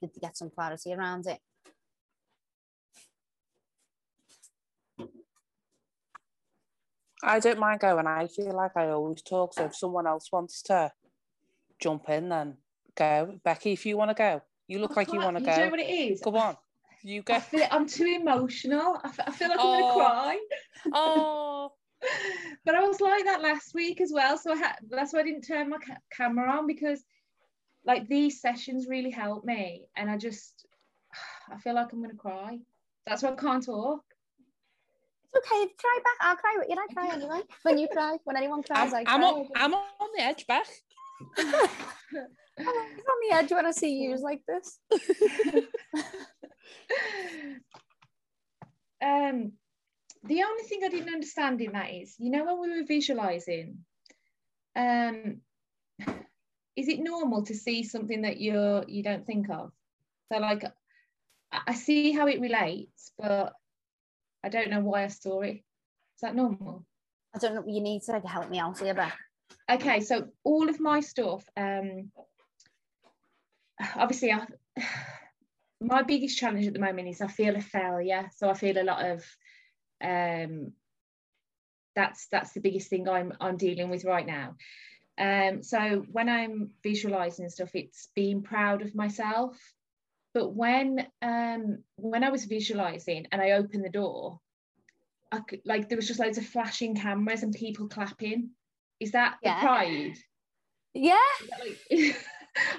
[0.00, 1.40] Did they get some clarity around it?
[7.22, 8.06] I don't mind going.
[8.06, 9.54] I feel like I always talk.
[9.54, 10.92] So if someone else wants to
[11.80, 12.56] jump in, then
[12.94, 13.38] go.
[13.44, 15.56] Becky, if you want to go, you look like you want to you go.
[15.64, 16.20] know what it is?
[16.20, 16.56] Go on.
[17.02, 17.38] You I go.
[17.40, 19.00] feel, I'm too emotional.
[19.02, 19.72] I, f- I feel like I'm Oh.
[19.72, 20.38] going to cry.
[20.92, 21.72] Oh,
[22.64, 24.36] but I was like that last week as well.
[24.36, 27.02] So I had, that's why I didn't turn my ca- camera on because
[27.86, 29.86] like these sessions really help me.
[29.96, 30.66] And I just,
[31.52, 32.58] I feel like I'm going to cry.
[33.06, 34.02] That's why I can't talk.
[35.32, 35.72] It's okay.
[35.78, 36.16] Cry back.
[36.20, 36.76] I'll cry with you.
[36.76, 37.40] I cry anyway.
[37.62, 39.14] When you cry, when anyone cries, I'm, I cry.
[39.14, 40.66] I'm, on, I'm on the edge, Beck.
[42.58, 44.78] I'm on the edge when I see you like this.
[49.02, 49.52] um,
[50.24, 53.78] the only thing I didn't understand in that is, you know, when we were visualizing,
[54.76, 55.40] um,
[56.76, 59.72] is it normal to see something that you're you don't think of?
[60.32, 60.70] So, like, I
[61.66, 63.52] I see how it relates, but
[64.44, 65.56] I don't know why I saw it.
[65.56, 66.86] Is that normal?
[67.34, 67.64] I don't know.
[67.66, 69.16] You need to like, help me out here, Beck.
[69.70, 72.11] Okay so all of my stuff um
[73.96, 74.46] obviously I,
[75.80, 78.30] my biggest challenge at the moment is I feel a failure.
[78.36, 79.24] So I feel a lot of
[80.03, 80.72] um
[81.94, 84.57] that's that's the biggest thing I'm I'm dealing with right now.
[85.18, 89.59] Um so when I'm visualizing stuff it's being proud of myself.
[90.32, 94.40] But when um when I was visualizing and I opened the door
[95.32, 98.51] I could, like there was just loads of flashing cameras and people clapping
[99.01, 99.61] is that Yeah.
[99.61, 100.14] the pride
[100.94, 101.16] Yeah.
[101.59, 101.78] Like-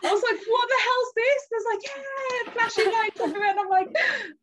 [0.04, 1.48] I was like, what the hell's this?
[1.50, 3.50] There's like, yeah, flashing lights everywhere.
[3.52, 3.96] And I'm like,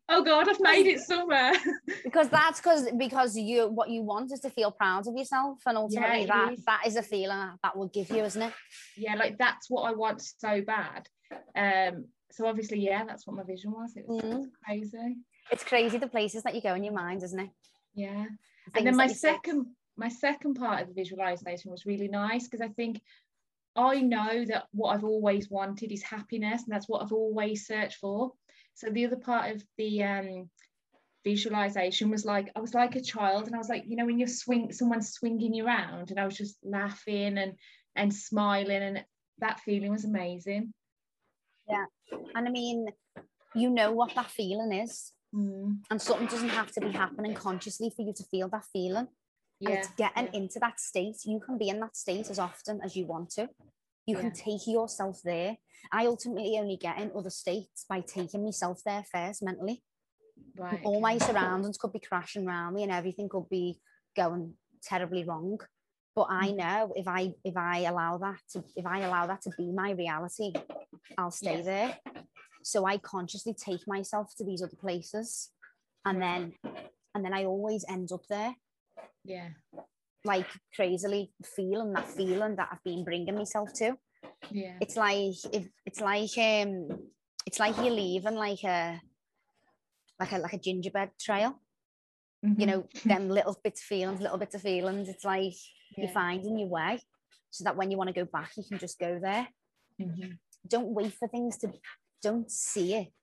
[0.09, 1.53] oh God, I've made it somewhere.
[2.03, 5.77] Because that's because because you what you want is to feel proud of yourself, and
[5.77, 6.65] ultimately it that is.
[6.65, 8.53] that is a feeling that will give you, isn't it?
[8.97, 11.07] yeah, like that's what I want so bad.
[11.55, 13.95] Um, so obviously, yeah, that's what my vision was.
[13.95, 14.45] It was Mhm.
[14.65, 15.17] crazy.
[15.51, 17.49] It's crazy the places that you go in your mind, isn't it?
[17.93, 18.25] Yeah.
[18.73, 19.29] The and then my that you say.
[19.33, 19.67] second
[19.99, 23.01] my second part of the visualization was really nice because I think
[23.75, 27.97] I know that what I've always wanted is happiness, and that's what I've always searched
[27.97, 28.33] for.
[28.73, 30.49] So the other part of the um,
[31.23, 34.17] visualization was like I was like a child, and I was like, you know, when
[34.17, 37.53] you're swing, someone's swinging you around, and I was just laughing and
[37.95, 39.05] and smiling, and
[39.39, 40.73] that feeling was amazing.
[41.69, 41.85] Yeah,
[42.35, 42.87] and I mean,
[43.53, 47.91] you know what that feeling is, Mm, and something doesn't have to be happening consciously
[47.95, 49.07] for you to feel that feeling.
[49.61, 50.39] And it's getting yeah.
[50.39, 51.17] into that state.
[51.25, 53.49] You can be in that state as often as you want to.
[54.05, 54.21] You Yeah.
[54.21, 55.57] can take yourself there.
[55.91, 59.83] I ultimately only get in other states by taking myself there first mentally.
[60.57, 60.79] right.
[60.83, 63.79] All my surroundings could be crashing around me and everything could be
[64.15, 65.59] going terribly wrong.
[66.15, 66.57] But I Mhm.
[66.57, 69.91] know if I if I allow that to if I allow that to be my
[69.91, 70.53] reality,
[71.17, 71.65] I'll stay Yes.
[71.65, 71.99] there.
[72.63, 75.51] So I consciously take myself to these other places
[76.05, 76.55] and then
[77.13, 78.55] and then I always end up there
[79.29, 79.49] yeah,
[80.25, 83.95] like crazily feeling that feeling that I've been bringing myself to.
[84.51, 86.73] yeah, It's like if it's like um
[87.45, 88.99] it's like you're leaving like a
[90.19, 91.61] like a like a gingerbread trail.
[92.41, 92.67] You Mhm.
[92.67, 95.09] know, them little bits of feelings, little bits of feelings.
[95.09, 95.53] It's like
[95.97, 96.13] you're Yeah.
[96.13, 96.99] finding your way
[97.49, 99.47] so that when you want to go back, you can just go there.
[99.99, 100.39] Mhm.
[100.67, 101.67] Don't wait for things to
[102.21, 103.13] don't see it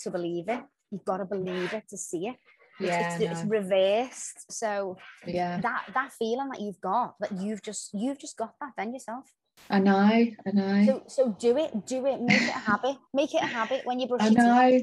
[0.00, 0.62] to believe it.
[0.90, 2.36] You've got to believe it to see it.
[2.80, 4.52] Yeah, it's, it's reversed.
[4.52, 5.60] So yeah.
[5.60, 9.24] that that feeling that you've got, that you've just you've just got that then yourself.
[9.68, 10.84] I know, I know.
[10.86, 13.98] So so do it, do it, make it a habit, make it a habit when
[14.00, 14.38] you brush I teeth.
[14.38, 14.80] know.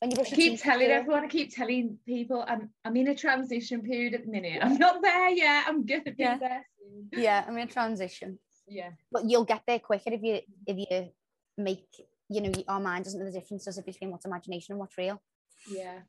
[0.00, 3.14] When you brush I keep telling everyone, I keep telling people I'm I'm in a
[3.14, 4.58] transition period at the minute.
[4.62, 5.64] I'm not there yet.
[5.66, 6.38] I'm gonna be Yeah.
[6.38, 7.08] there soon.
[7.22, 8.38] Yeah, I'm in a transition.
[8.68, 8.90] Yeah.
[9.10, 11.08] But you'll get there quicker if you if you
[11.56, 11.84] make
[12.28, 14.96] you know our mind doesn't know the difference does it between what's imagination and what's
[14.98, 15.20] real.
[15.68, 16.00] Yeah.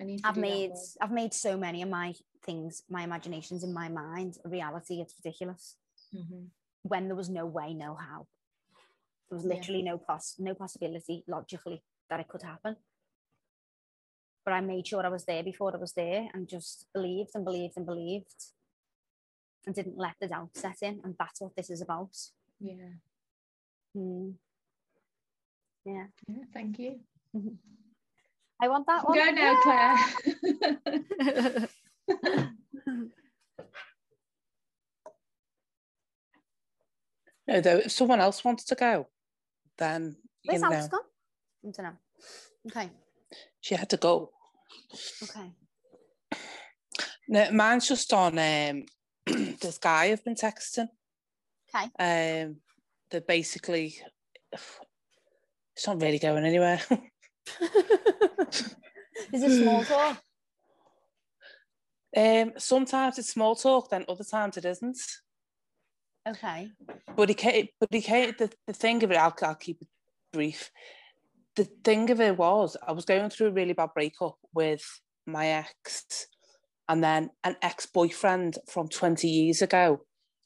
[0.00, 0.72] I need to I've made.
[1.00, 4.38] I've made so many of my things, my imaginations in my mind.
[4.44, 5.76] a Reality, it's ridiculous.
[6.12, 6.50] Mhm.
[6.82, 8.26] When there was no way, no how.
[9.28, 9.54] There was Yeah.
[9.54, 12.76] literally no poss no possibility logically that it could happen.
[14.44, 17.44] But I made sure I was there before I was there and just believed and
[17.44, 18.52] believed and believed
[19.64, 21.00] and didn't let the doubt set in.
[21.04, 22.14] And that's what this is about.
[22.60, 22.94] Yeah.
[23.96, 24.38] Mm.
[25.84, 26.08] Yeah.
[26.26, 26.44] Yeah.
[26.52, 27.00] Thank you.
[28.60, 29.18] I want that one.
[29.18, 29.96] Go now, Claire.
[37.46, 39.06] No, though, if someone else wants to go,
[39.76, 41.00] then you Where's know Alex gone?
[41.66, 41.96] I don't know.
[42.68, 42.90] Okay.
[43.60, 44.30] she had to go.
[45.22, 45.52] Okay.
[47.28, 48.84] No, mine's just on um,
[49.26, 50.88] this guy I've been texting.
[51.74, 52.44] Okay.
[52.44, 52.56] Um,
[53.10, 53.96] that basically
[54.52, 56.80] it's not really going anywhere.
[59.32, 60.22] Is it small talk?
[62.16, 64.98] um, sometimes it's small talk, then other times it isn't.
[66.26, 66.70] Okay.
[67.16, 69.88] But he came, but he came, the, the thing of it, I'll, I'll keep it
[70.32, 70.70] brief.
[71.56, 74.82] The thing of it was, I was going through a really bad breakup with
[75.26, 76.26] my ex,
[76.88, 80.00] and then an ex boyfriend from 20 years ago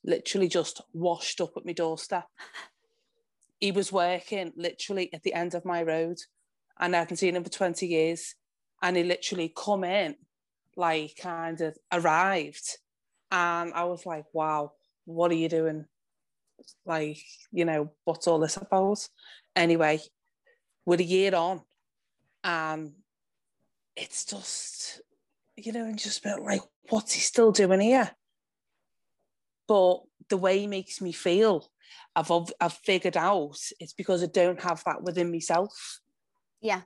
[0.04, 2.26] literally just washed up at my doorstep.
[3.60, 6.18] He was working literally at the end of my road,
[6.78, 8.34] and I hadn't seen him for 20 years.
[8.82, 10.14] And he literally come in,
[10.76, 12.78] like kind of arrived,
[13.30, 14.72] and I was like, wow,
[15.04, 15.84] what are you doing?
[16.86, 17.18] Like,
[17.52, 19.06] you know, what's all this about?
[19.54, 20.00] Anyway,
[20.86, 21.62] we're a year on,
[22.44, 22.92] and
[23.96, 25.00] it's just,
[25.56, 28.10] you know, and just been like, what's he still doing here?
[29.66, 31.68] But the way he makes me feel,
[32.14, 36.00] I've I've figured out it's because I don't have that within myself.
[36.60, 36.82] Yeah.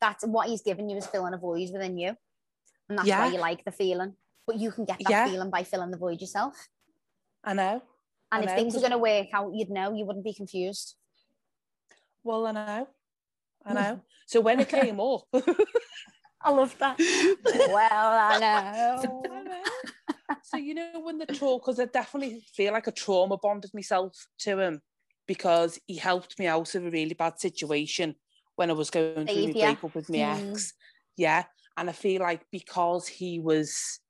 [0.00, 2.16] That's what he's giving you is filling a void within you.
[2.88, 3.20] And that's Yeah.
[3.20, 4.16] why you like the feeling.
[4.46, 5.26] But you can get that Yeah.
[5.26, 6.68] feeling by filling the void yourself.
[7.44, 7.82] I know.
[8.32, 10.34] And I if know, things are going to work out, you'd know, you wouldn't be
[10.34, 10.96] confused.
[12.24, 12.88] Well, I know.
[13.64, 13.74] I hmm.
[13.74, 14.00] know.
[14.26, 15.22] So when it came up,
[16.42, 16.98] I love that.
[16.98, 19.22] well, I know.
[19.30, 20.36] I know.
[20.42, 24.26] so you know when the talk, because I definitely feel like a trauma bonded myself
[24.40, 24.82] to him
[25.26, 28.14] because he helped me out of a really bad situation
[28.56, 30.50] when I was going through my breakup with my Mm.
[30.52, 30.72] ex.
[31.16, 31.44] Yeah,
[31.76, 34.00] and I feel like because he was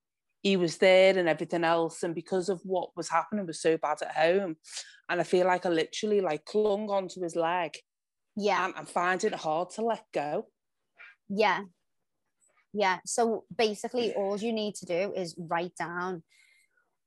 [0.42, 4.02] he was there and everything else, and because of what was happening was so bad
[4.02, 4.56] at home,
[5.08, 7.76] and I feel like I literally like clung onto his leg,
[8.34, 8.64] Yeah.
[8.64, 10.48] and I'm finding it hard to let go.
[11.28, 11.60] Yeah.
[12.72, 12.98] Yeah.
[13.06, 16.24] So basically, all you need to do is write down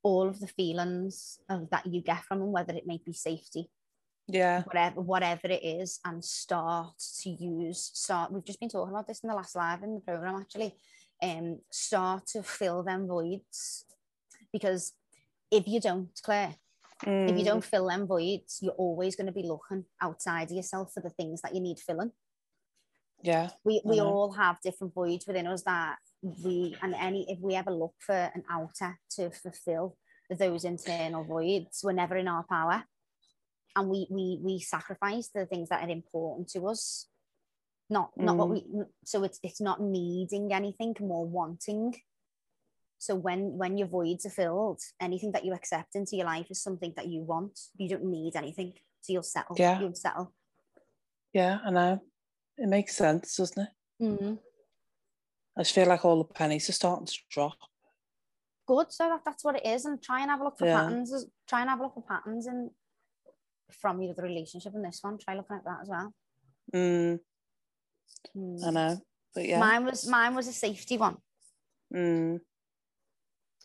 [0.01, 3.69] all of the feelings of, that you get from him, whether it may be safety,
[4.27, 7.91] Yeah, whatever, whatever it is, and start to use.
[7.93, 8.31] Start.
[8.31, 10.75] We've just been talking about this in the last live in the program actually.
[11.23, 13.85] Um, start to fill them voids
[14.51, 14.93] because
[15.51, 16.55] if you don't, Claire,
[17.27, 20.57] if you Mm, don't fill them voids, you're always going to be looking outside of
[20.57, 22.11] yourself for the things that you need filling
[23.23, 24.07] yeah, we we know.
[24.07, 25.97] all have different voids within us that
[26.43, 29.97] we and any if we ever look for an outer to fulfill
[30.39, 32.83] those internal voids we're never in our power
[33.75, 37.07] and we we we sacrifice the things that are important to us
[37.89, 38.65] not not what we
[39.03, 41.93] so it's it's not needing anything more wanting
[42.97, 46.61] so when when your voids are filled anything that you accept into your life is
[46.61, 49.79] something that you want you don't need anything so you'll settle Yeah.
[49.79, 50.33] you'll settle
[51.33, 51.59] yeah.
[51.65, 52.01] I know.
[52.57, 53.69] It makes sense, doesn't it?
[54.03, 54.35] mm-hmm.
[55.57, 57.57] I just feel like all the pennies are starting to drop.
[58.65, 58.91] good.
[58.93, 60.79] So that, that's what it is, and try and have a look for Yeah.
[60.83, 61.13] patterns.
[61.45, 62.71] Try and have a look for patterns in
[63.71, 65.17] from your other relationship and this one.
[65.17, 66.13] Try looking at that as well.
[66.73, 67.19] Mm,
[68.35, 68.65] Mm.
[68.65, 69.01] I know,
[69.33, 69.59] but yeah.
[69.59, 71.17] Mine was mine was a safety one.
[71.93, 72.39] Mm,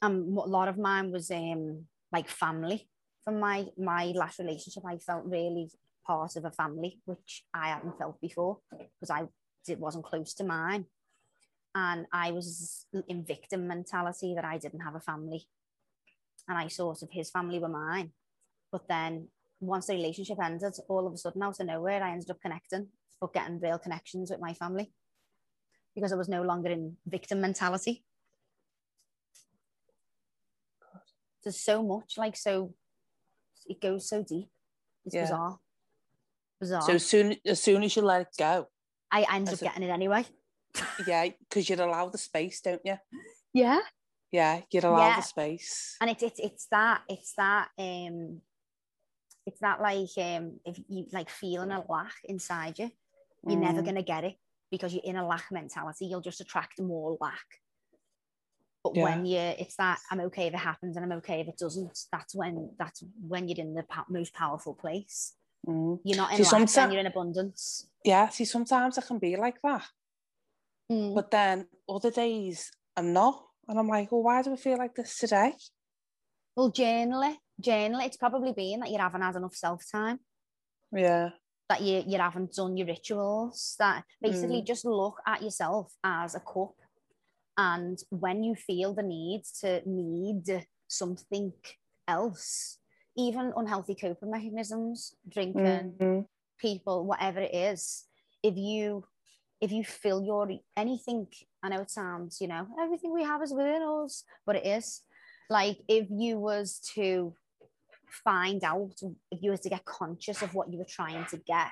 [0.02, 2.88] Um, a lot of mine was um like family.
[3.24, 5.70] From my my last relationship, I felt really
[6.06, 9.28] part of a family, which I hadn't felt before because I
[9.68, 10.86] it wasn't close to mine,
[11.74, 15.46] and I was in victim mentality that I didn't have a family,
[16.48, 18.12] and I sort of his family were mine,
[18.72, 19.28] but then
[19.60, 22.88] once the relationship ended, all of a sudden out of nowhere, I ended up connecting,
[23.20, 24.92] but getting real connections with my family.
[25.94, 28.04] because I was no longer in victim mentality.
[31.42, 32.74] There's so much, like so,
[33.66, 34.50] it goes so deep.
[35.04, 35.22] It's Yeah.
[35.22, 35.58] bizarre.
[36.60, 36.82] Bizarre.
[36.82, 38.68] So as soon as soon as you let it go,
[39.10, 40.24] I ended up a- getting it anyway.
[41.06, 42.98] yeah, because you'd allow the space, don't you?
[43.52, 43.80] Yeah.
[44.30, 45.16] Yeah, you'd allow Yeah.
[45.16, 45.96] the space.
[46.00, 48.42] and it's it's it's that it's that um
[49.50, 52.90] it's that like um if you like feeling a lack inside you
[53.48, 53.86] you're never Mm.
[53.86, 54.36] gonna get it
[54.70, 57.48] because you're in a lack mentality you'll just attract more lack
[58.84, 59.02] but Yeah.
[59.04, 61.98] when you it's that i'm okay if it happens and i'm okay if it doesn't
[62.12, 65.34] that's when that's when you're in the most powerful place
[65.68, 66.00] Mm.
[66.04, 67.62] you're not in See, lack sometime- you're in abundance
[68.04, 69.84] Yeah, see, sometimes I can be like that,
[70.90, 71.14] Mm.
[71.14, 72.56] but then other days
[72.96, 73.34] I'm not,
[73.68, 75.50] and I'm like, well, why do I feel like this today?
[76.56, 80.18] well journal it journal it's probably been that you haven't had enough self-time
[80.92, 81.30] Yeah,
[81.68, 84.66] that you, you haven't done your rituals that basically Mm.
[84.66, 86.74] just look at yourself as a cup
[87.56, 91.52] and when you feel the need to need something
[92.08, 92.78] else
[93.16, 96.26] even unhealthy coping mechanisms drinking Mhm.
[96.58, 98.06] people whatever it is
[98.42, 99.04] if you
[99.60, 101.26] if you feel your anything
[101.62, 105.02] i know it sounds you know everything we have is within us but it is
[105.50, 107.34] like if you was to
[108.10, 108.94] find out
[109.30, 111.68] if you were to get conscious of what you were trying to get.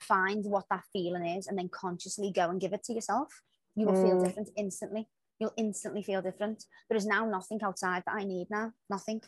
[0.00, 3.42] Find what that feeling is and then consciously go and give it to yourself.
[3.74, 4.24] You will feel Mm.
[4.26, 5.08] different instantly.
[5.38, 6.64] You'll instantly feel different.
[6.88, 8.72] There is now nothing outside that i need now.
[8.90, 9.22] Nothing.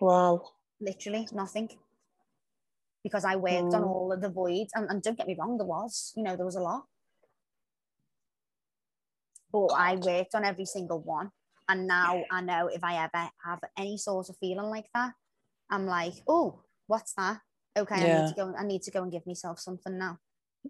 [0.00, 0.52] Wow.
[0.78, 1.70] literally nothing.
[3.02, 3.88] Because I worked on Mm.
[3.88, 6.44] all of the voids and, and don't get me wrong there was you know there
[6.44, 6.86] was a lot.
[9.52, 11.30] But I worked on every single one.
[11.68, 15.14] And now I know if I ever have any sort of feeling like that
[15.70, 17.40] I'm like oh what's that
[17.76, 20.18] okay I need to go I need to go and give myself something now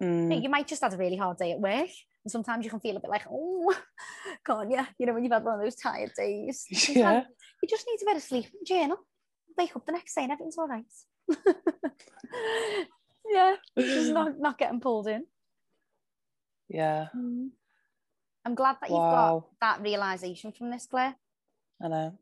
[0.03, 0.43] Mm.
[0.43, 1.89] you might just have a really hard day at work
[2.23, 3.75] and sometimes you can feel a bit like oh
[4.47, 7.23] can't you you know when you've had one of those tired days Yeah.
[7.63, 8.99] you just need a bit of sleep journal.
[9.57, 10.85] Wake up the next day and everything's all right.
[13.31, 15.25] yeah, just not, not getting pulled in.
[16.69, 17.07] Yeah.
[17.15, 21.17] I'm glad that you've got that realization from this, Claire.
[21.83, 22.19] I know.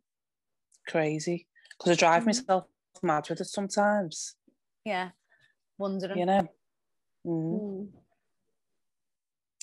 [0.87, 1.47] Crazy.
[1.79, 2.27] Because I drive Mhm.
[2.27, 2.64] myself
[3.03, 4.37] mad with it sometimes.
[4.85, 5.11] Yeah,
[5.79, 6.18] wondering.
[6.18, 6.49] You know.
[7.27, 7.29] Mm.
[7.29, 7.93] Mm.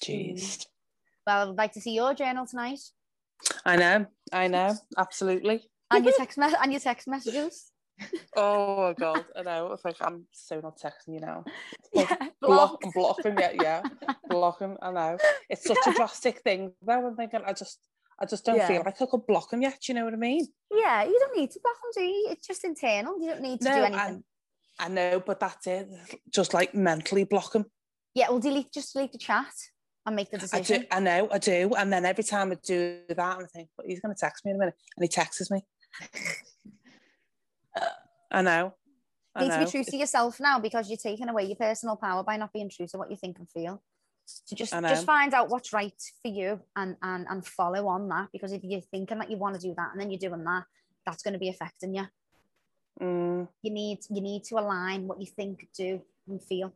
[0.03, 0.65] Jeez.
[1.27, 2.79] Well, I'd like to see your journal tonight
[3.65, 4.05] I know.
[4.31, 4.75] I know.
[4.97, 5.67] Absolutely.
[5.89, 7.71] and your text me- and your text messages.
[8.35, 9.25] Oh my god.
[9.35, 9.73] I know.
[9.73, 11.43] I think I'm so not texting you now.
[11.93, 12.93] Yeah, Block, block.
[12.95, 13.81] blocking it, yeah.
[13.81, 14.77] block blocking.
[14.81, 15.17] I know.
[15.49, 17.07] It's such a drastic thing though.
[17.07, 17.79] I'm thinking I just
[18.19, 18.67] I just don't Yeah.
[18.67, 19.79] feel like I could block him yet.
[19.81, 20.47] Do you know what I mean?
[20.81, 22.27] Yeah, you don't need to block them, do you?
[22.31, 23.19] It's just internal.
[23.19, 24.23] You don't need to do No, anything.
[24.79, 25.89] I know, but that's it.
[26.29, 27.65] Just like mentally block them.
[28.15, 29.53] Yeah, well, delete just delete the chat
[30.05, 30.75] and make the decision.
[30.75, 30.85] I do.
[30.91, 31.29] I know.
[31.31, 31.71] I do.
[31.77, 34.51] And then every time I do that, I think, but he's going to text me
[34.51, 35.61] in a minute, and he texts me.
[38.31, 38.73] I know.
[39.35, 42.23] I need to be true to yourself now because you're taking away your personal power
[42.23, 43.81] by not being true to what you think and feel.
[44.45, 48.29] So just just find out what's right for you and and and follow on that
[48.31, 50.63] because if you're thinking that you want to do that and then you're doing that,
[51.05, 52.05] that's going to be affecting you.
[53.01, 56.73] Mm, You need you need to align what you think, do, and feel.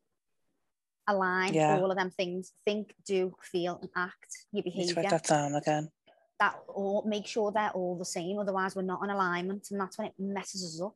[1.07, 1.79] Align Yeah.
[1.79, 2.51] all of them things.
[2.65, 4.31] Think, do, feel, and act.
[4.51, 4.95] Your need to behaviour.
[5.03, 5.91] write that down again.
[6.39, 8.39] that all make sure they're all the same.
[8.39, 10.95] Otherwise, we're not in alignment, and that's when it messes us up.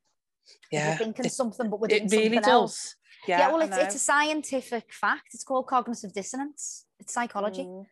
[0.72, 0.97] Yeah.
[0.97, 2.50] Thinking it, something, but we're doing it really something does.
[2.50, 2.95] else.
[3.28, 3.39] Yeah.
[3.39, 5.28] Yeah, well, it's, it's a scientific fact.
[5.34, 6.86] It's called cognitive dissonance.
[7.00, 7.64] It's psychology.
[7.64, 7.86] Mm,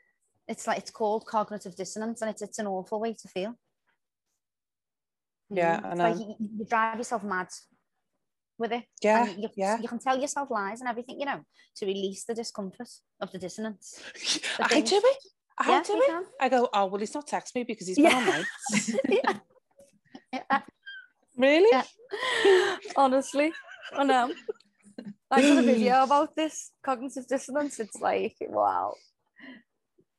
[0.48, 3.54] It's like it's called cognitive dissonance, and it's it's an awful way to feel.
[5.50, 5.80] Yeah?
[5.84, 6.36] I It's like know.
[6.40, 7.48] you, you drive yourself mad
[8.58, 8.84] with it.
[9.02, 9.28] Yeah.
[9.30, 9.78] you, yeah.
[9.80, 11.42] you can tell yourself lies and everything, you know,
[11.78, 12.90] to release the discomfort
[13.22, 14.02] of the dissonance.
[14.60, 15.18] I things- do it.
[15.60, 16.06] I yeah, do it.
[16.08, 16.24] can.
[16.40, 18.18] I go, oh, well, he's not text me because he's been Yeah.
[18.18, 18.96] on nights.
[19.10, 20.60] yeah.
[21.38, 21.46] Yeah.
[21.48, 21.70] really?
[21.72, 22.78] Yeah.
[22.96, 23.54] Honestly,
[23.94, 24.34] I know.
[25.30, 27.80] I did a video about this cognitive dissonance.
[27.80, 28.96] It's like, wow.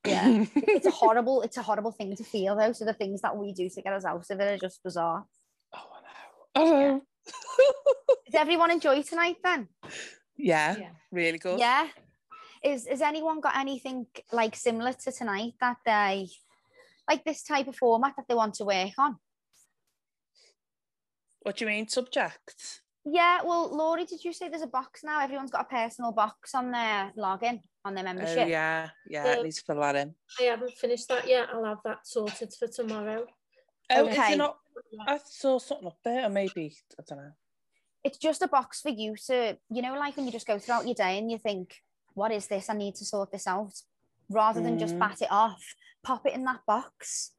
[0.06, 0.44] Yeah.
[0.54, 2.72] It's a horrible, it's a horrible thing to feel though.
[2.72, 5.24] So the things that we do to get us out of it are just bizarre.
[5.74, 5.90] Oh,
[6.56, 6.64] I know.
[6.64, 7.02] I know.
[8.26, 9.68] Did everyone enjoy tonight then?
[10.36, 10.90] yeah, Yeah.
[11.10, 11.58] really good.
[11.58, 11.88] Yeah.
[12.62, 16.28] Is has anyone got anything like similar to tonight that they
[17.08, 19.16] like this type of format that they want to work on?
[21.42, 22.82] What do you mean, subject?
[23.04, 25.20] Yeah, well, Laurie, did you say there's a box now?
[25.20, 28.48] Everyone's got a personal box on their login, on their Oh, membership.
[28.48, 30.14] yeah, yeah, I Um, need to fill that in.
[30.40, 31.48] I haven't finished that yet.
[31.52, 33.26] I'll have that sorted for tomorrow.
[33.90, 34.34] Oh, is Okay.
[34.34, 34.58] it not?
[35.06, 37.32] I saw something up there, or maybe, I don't know.
[38.04, 40.86] It's just a box for you to, you know, like when you just go throughout
[40.86, 41.82] your day and you think,
[42.14, 42.68] what is this?
[42.68, 43.72] I need to sort this out.
[44.30, 44.98] rather than just Mm.
[44.98, 45.74] bat it off.
[46.02, 47.32] Pop it in that box,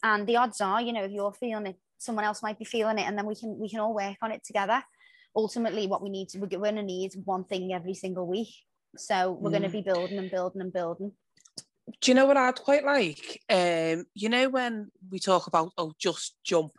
[0.00, 2.98] and the odds are, you know, if you're feeling it, someone else might be feeling
[2.98, 4.82] it, and then we can we can all work on it together.
[5.36, 8.54] Ultimately, what we need to we're going to need one thing every single week.
[8.96, 9.72] So we're going to Mm.
[9.72, 11.12] be building and building and building.
[12.00, 13.42] Do you know what I'd quite like?
[13.50, 16.72] Um, you know when we talk about oh, just jump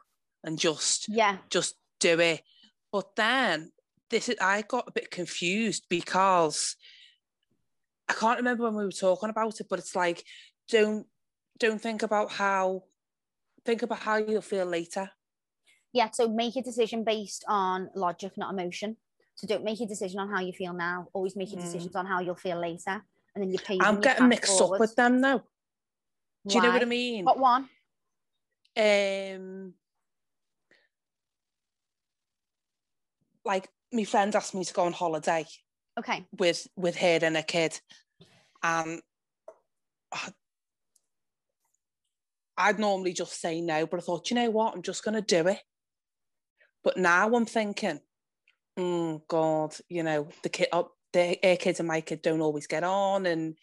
[0.43, 2.41] and just Yeah, just do it,
[2.91, 3.72] but then
[4.09, 6.76] this is I got a bit confused because
[8.07, 10.24] I can't remember when we were talking about it, but it's like
[10.70, 11.07] don't
[11.59, 12.84] don't think about how
[13.66, 15.09] think about how you'll feel later.
[15.93, 16.09] yeah.
[16.11, 18.97] So make a decision based on logic, not emotion.
[19.36, 21.07] So don't make a decision on how you feel now.
[21.13, 21.66] Always make your Mm.
[21.66, 23.03] decisions on how you'll feel later,
[23.34, 23.78] and then you pay.
[23.82, 25.38] I'm getting mixed up with them now.
[26.47, 27.26] Do you know what I mean?
[27.26, 27.70] What one?
[28.78, 29.74] um
[33.45, 35.45] like my friend asked me to go on holiday
[35.97, 36.26] Okay.
[36.38, 37.80] with with her and a kid
[38.63, 39.01] and
[40.11, 40.34] I-
[42.57, 44.73] I'd normally just say no but I thought you know what?
[44.73, 45.59] I'm just going to do it.
[46.83, 47.99] But now I'm thinking
[48.77, 52.41] oh god you know the kid up oh, the her kids and my kid don't
[52.41, 53.55] always get on and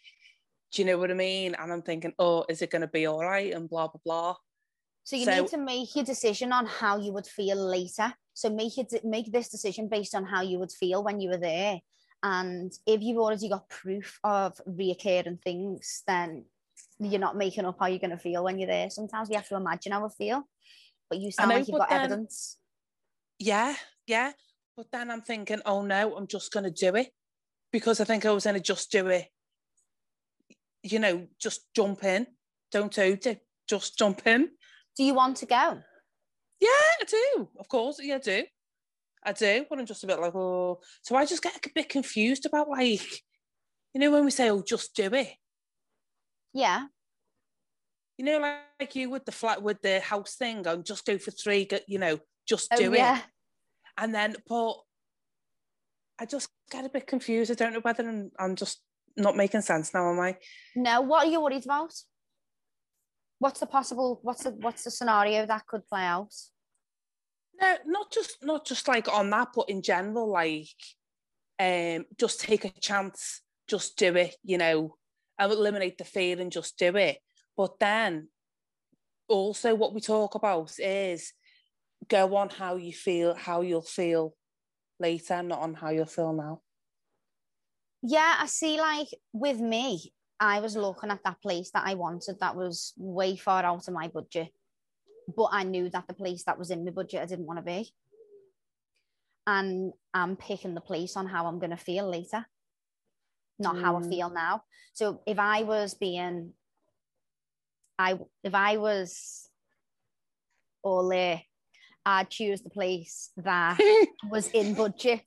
[0.72, 1.54] do you know what I mean?
[1.54, 3.52] And I'm thinking oh is it going to be all right?
[3.52, 4.36] and blah blah blah.
[5.04, 8.14] So you So- need to make your decision on how you would feel later.
[8.34, 11.36] So make it make this decision based on how you would feel when you were
[11.36, 11.80] there.
[12.22, 16.44] And if you've already got proof of reoccurring things, then
[16.98, 18.90] you're not making up how you're going to feel when you're there.
[18.90, 20.42] Sometimes we have to imagine how we feel,
[21.08, 22.58] but you sound know, like you've got then- evidence.
[23.38, 23.74] yeah,
[24.06, 24.32] yeah.
[24.76, 27.08] But then I'm thinking, oh no, I'm just going to do it
[27.72, 29.26] because I think I was going to just do it.
[30.82, 32.26] You know, just jump in.
[32.70, 33.40] Don't out it.
[33.68, 34.48] Just jump in.
[34.96, 35.78] Do you want to go?
[36.58, 37.48] Yeah, I do.
[37.58, 38.44] Of course, yeah, I do.
[39.24, 39.66] I do.
[39.68, 40.80] But I'm just a bit like, oh.
[41.02, 43.02] So I just get a bit confused about like,
[43.94, 45.28] you know, when we say, oh, just do it.
[46.52, 46.86] Yeah.
[48.18, 51.18] You know, like, like you with the flat with the house thing, and just go
[51.18, 51.64] for three.
[51.64, 52.98] Go, you know, just Oh, do it.
[52.98, 53.20] yeah.
[53.98, 54.74] and then but
[56.20, 57.50] I just get a bit confused.
[57.50, 58.80] I don't know whether I'm, I'm just
[59.16, 60.36] not making sense now, am I?
[60.76, 61.00] No.
[61.00, 61.92] What are you worried about?
[63.38, 64.20] What's the possible?
[64.22, 66.32] What's the what's the scenario that could play out?
[67.60, 70.68] No, not just not just like on that, but in general, like
[71.58, 74.96] um, just take a chance, just do it, you know,
[75.50, 77.18] eliminate the fear and just do it.
[77.56, 78.28] But then
[79.28, 81.32] also what we talk about is
[82.08, 84.34] go on how you feel, how you'll feel
[85.00, 86.60] later, not on how you'll feel now.
[88.02, 88.78] Yeah, I see.
[88.78, 93.36] Like with me, I was looking at that place that I wanted that was way
[93.36, 94.48] far out of my budget,
[95.36, 97.64] but I knew that the place that was in my budget I didn't want to
[97.64, 97.92] be.
[99.46, 102.44] And I'm picking the place on how I'm going to feel later,
[103.58, 104.08] not how I Mm.
[104.08, 104.62] feel now.
[104.92, 106.52] So if I was being,
[107.98, 109.48] I if I was
[110.82, 111.42] all there,
[112.04, 113.78] I'd choose the place that
[114.30, 115.22] was in budget.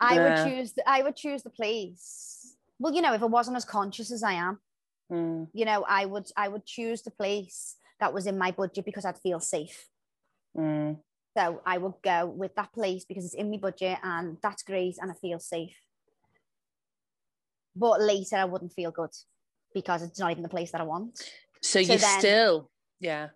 [0.00, 0.24] I Yeah.
[0.24, 0.72] would choose.
[0.74, 2.56] The, I would choose the place.
[2.78, 4.58] Well, you know, if I wasn't as conscious as I am,
[5.12, 6.26] Mm, you know, I would.
[6.36, 9.88] I would choose the place that was in my budget because I'd feel safe.
[10.56, 10.96] mm,
[11.36, 14.96] So I would go with that place because it's in my budget and that's great
[15.00, 15.76] and I feel safe.
[17.76, 19.10] But later I wouldn't feel good
[19.74, 21.16] because it's not even the place that I want.
[21.18, 21.24] So,
[21.62, 23.28] So you then- still, yeah.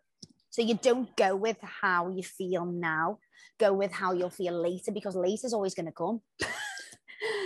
[0.51, 3.19] So you don't go with how you feel now.
[3.59, 6.21] Go with how you'll feel later because later's always going to come.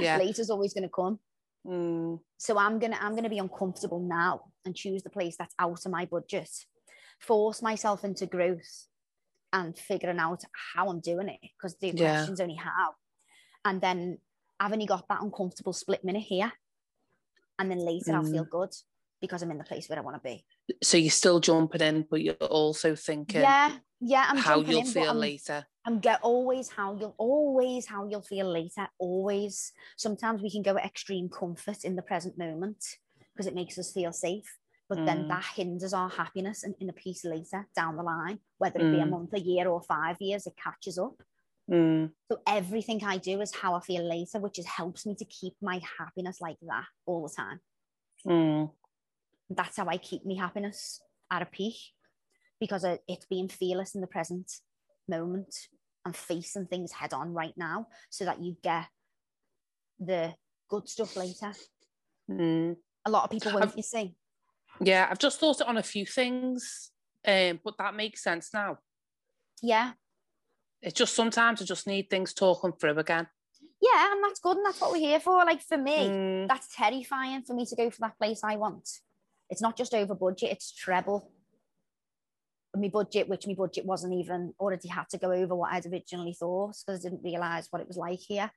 [0.01, 0.17] Yeah.
[0.19, 1.19] Later's always going to come.
[1.67, 5.85] Mm, So I'm gonna I'm gonna be uncomfortable now and choose the place that's out
[5.85, 6.49] of my budget.
[7.21, 8.87] Force myself into growth
[9.53, 10.43] and figuring out
[10.75, 12.15] how I'm doing it because the Yeah.
[12.17, 12.95] question's only how.
[13.65, 14.19] And then
[14.59, 16.53] I've only got that uncomfortable split minute here.
[17.59, 18.31] And then later I'll Mm.
[18.33, 18.73] feel good
[19.21, 20.45] because I'm in the place where I want to be.
[20.83, 24.87] so you're still jumping in, but you're also thinking Yeah, yeah, I'm how you'll in,
[24.87, 25.67] feel I'm, later.
[25.85, 28.89] I'm get always how you'll always how you'll feel later.
[28.99, 29.73] Always.
[29.97, 32.85] Sometimes we can go at extreme comfort in the present moment
[33.35, 34.59] because it makes us feel safe.
[34.89, 35.29] But then Mm.
[35.29, 39.01] that hinders our happiness and in a peace later down the line, whether it be
[39.01, 39.11] a Mm.
[39.11, 41.23] month, a year, or five years, it catches up.
[41.71, 45.25] Mm, So everything I do is how I feel later, which is helps me to
[45.25, 47.61] keep my happiness like that all the time.
[48.27, 48.71] mm,
[49.51, 51.01] That's how I keep my happiness
[51.31, 51.77] at a peak
[52.61, 54.51] because it's being fearless in the present
[55.09, 55.55] moment
[56.05, 58.87] and facing things head on right now so that you get
[60.01, 60.35] the
[60.69, 61.53] good stuff later.
[62.31, 62.77] mm.
[63.07, 64.17] A lot of people won't, I've- you see.
[64.81, 66.93] Yeah, I've just thought it on a few things,
[67.27, 68.79] um, but that makes sense now.
[69.63, 69.93] Yeah.
[70.83, 73.27] It's just sometimes I just need things talking through again.
[73.81, 75.45] Yeah, and that's good, and that's what we're here for.
[75.45, 78.89] Like for me, Mm, that's terrifying for me to go for that place I want.
[79.51, 81.33] It's not just over budget, it's treble
[82.77, 86.35] my budget, which my budget wasn't even already had to go over what I'd originally
[86.35, 88.51] thought because I didn't realise what it was like here.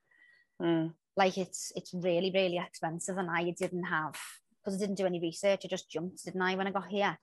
[0.61, 0.93] mm.
[1.17, 4.15] Like it's it's really, really expensive and I didn't have
[4.59, 7.17] because I didn't do any research, I just jumped, didn't I, when I got here?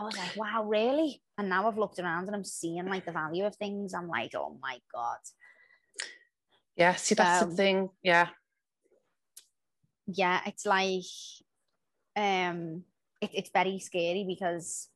[0.00, 1.20] I was like, wow, really?
[1.36, 3.94] And now I've looked around and I'm seeing like the value of things.
[3.94, 5.18] I'm like, oh my God.
[6.76, 7.90] Yeah, see, that's the So- thing.
[8.02, 8.28] Yeah.
[10.06, 11.02] yeah, it's like
[12.16, 12.84] um
[13.20, 14.88] it, it's very scary because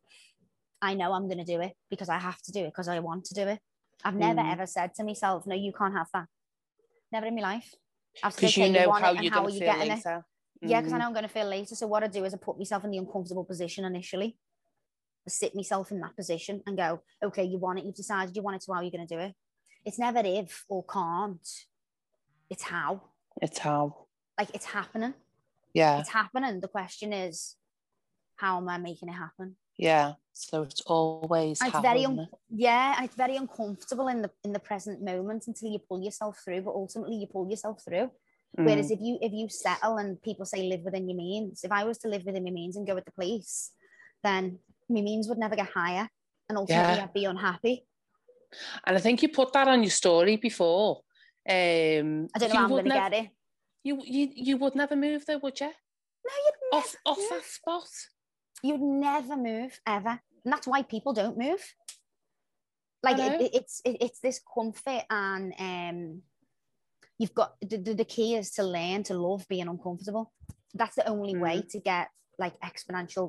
[0.81, 3.25] I know I'm gonna do it because I have to do it because I want
[3.27, 3.61] to do it.
[4.05, 4.53] I've never Mm.
[4.53, 6.27] ever said to myself, no, you can't have that.
[7.13, 7.75] Never in my life.
[8.23, 9.93] I've said, Because you know want how you're how going are to you feel getting
[9.93, 9.97] it?
[9.97, 10.27] later.
[10.61, 10.99] Yeah, because I Mm.
[11.01, 11.75] know I'm going to feel later.
[11.75, 14.37] So what I do is I put myself in the uncomfortable position initially.
[15.29, 18.57] Sit myself in that position and go, okay, you want it, you've decided you want
[18.57, 19.35] it, so how are you going to do it?
[19.85, 21.49] It's never if or can't.
[22.51, 23.03] It's how.
[23.41, 24.07] It's how.
[24.39, 25.15] Like it's happening.
[25.75, 26.01] Yeah.
[26.01, 26.61] It's happening.
[26.61, 27.57] The question is,
[28.37, 29.57] how am I making it happen?
[29.79, 30.15] Yeah.
[30.33, 34.53] So it's always And it's very un- yeah, and it's very uncomfortable in the in
[34.53, 38.11] the present moment until you pull yourself through, but ultimately you pull yourself through.
[38.55, 38.95] Whereas Mm.
[38.95, 41.99] if you if you settle and people say live within your means, if I was
[41.99, 43.73] to live within my means and go with the police,
[44.23, 44.59] then
[44.93, 46.09] my means would never get higher,
[46.49, 47.05] and ultimately Yeah.
[47.05, 47.87] I'd be unhappy.
[48.85, 51.01] And I think you put that on your story before.
[51.49, 53.29] Um, I don't know I'm going to get it.
[53.85, 55.67] You, you you would never move though, would you?
[55.67, 57.89] No, you'd never Off off that spot.
[58.63, 61.63] You'd never move ever, and that's why people don't move.
[63.03, 66.23] Like it, it- it's it, it's this comfort, and um,
[67.19, 70.33] you've got the, the the key is to learn to love being uncomfortable.
[70.75, 72.09] That's the only way to get
[72.43, 73.27] like exponential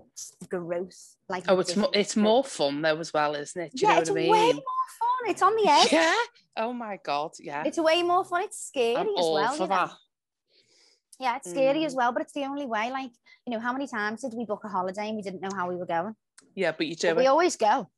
[0.49, 0.99] growth.
[1.29, 3.71] Like Oh, it's more it's more fun though as well, isn't it?
[3.75, 5.31] Do you yeah, know it's what I way more fun.
[5.31, 5.91] It's on the edge.
[5.93, 6.15] Yeah.
[6.57, 7.31] Oh my god.
[7.39, 7.63] Yeah.
[7.65, 8.41] It's way more fun.
[8.43, 9.53] It's scary I'm as all well.
[9.55, 9.75] for you know?
[9.75, 9.91] that.
[11.19, 11.97] Yeah, it's scary as Mm.
[11.97, 12.89] well, but it's the only way.
[12.91, 13.11] Like,
[13.45, 15.69] you know, how many times did we book a holiday and we didn't know how
[15.69, 16.15] we were going?
[16.55, 17.89] Yeah, but you But do we always go.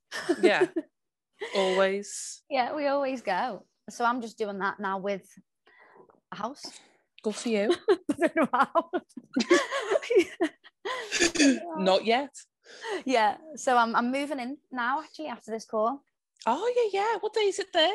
[0.42, 0.68] Yeah.
[1.56, 2.44] Always.
[2.50, 3.66] Yeah, we always go.
[3.90, 5.24] So I'm just doing that now with
[6.32, 6.64] a house.
[7.24, 7.74] Good for you.
[11.78, 12.32] Not yet.
[13.06, 16.02] yeah, so I'm, I'm moving in now actually after this call.
[16.46, 17.18] Oh yeah, yeah.
[17.20, 17.92] What day is it there?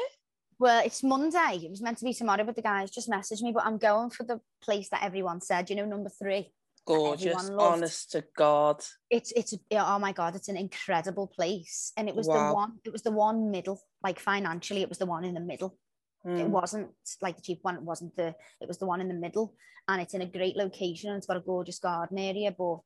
[0.59, 1.61] Well, it's Monday.
[1.64, 3.53] It was meant to be tomorrow, but the guys just messaged me.
[3.53, 6.53] But I'm going for the place that everyone said, you know, number three.
[6.86, 7.51] Gorgeous.
[7.59, 8.84] Honest to God.
[9.11, 11.93] It's it's oh my god, it's an incredible place.
[11.97, 12.49] And it was Wow.
[12.49, 15.41] the one, it was the one middle, like financially, it was the one in the
[15.41, 15.76] middle.
[16.25, 16.49] It Mm.
[16.51, 16.91] wasn't
[17.23, 19.55] like the cheap one, it wasn't the it was the one in the middle.
[19.89, 22.81] And it's in a great location and it's got a gorgeous garden area, but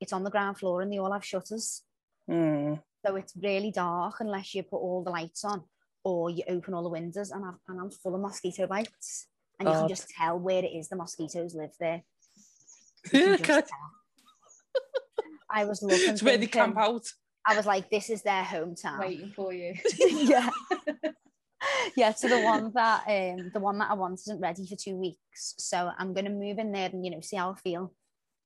[0.00, 1.82] it's on the ground floor and they all have shutters.
[2.30, 2.80] Mm.
[3.04, 5.64] So it's really dark unless you put all the lights on
[6.04, 9.26] or you open all the windows and, I've, and I'm full of mosquito bites.
[9.58, 12.02] And you can just tell where it is the mosquitoes live there.
[13.12, 13.62] You can just Okay.
[13.62, 13.90] tell.
[15.50, 16.08] I was looking.
[16.10, 17.06] It's where they camp out.
[17.46, 18.98] I was like, this is their hometown.
[19.00, 19.74] waiting for you.
[19.98, 20.50] yeah.
[21.96, 24.96] Yeah, so the one that um the one that I want isn't ready for two
[24.96, 25.54] weeks.
[25.58, 27.92] So I'm gonna move in there and you know see how I feel.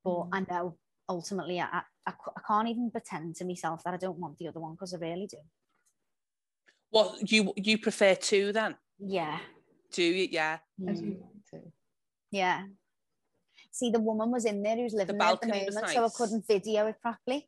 [0.03, 0.29] But Mm.
[0.33, 2.13] I know ultimately I I
[2.47, 5.27] can't even pretend to myself that I don't want the other one because I really
[5.27, 5.37] do.
[6.89, 8.75] What you you prefer two then?
[8.99, 9.39] Yeah.
[9.91, 10.27] Do you?
[10.31, 10.59] Yeah.
[10.79, 11.19] Mm.
[11.51, 11.61] to.
[12.31, 12.65] Yeah.
[13.71, 16.05] See, the woman was in there who's living there at the balcony was moment, so
[16.05, 17.47] I couldn't video it properly.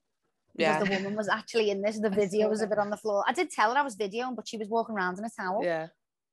[0.56, 0.84] Because Yeah.
[0.84, 3.24] the woman was actually in this, the video was a bit on the floor.
[3.28, 5.64] I did tell her I was videoing, but she was walking around in a towel.
[5.64, 5.88] Yeah.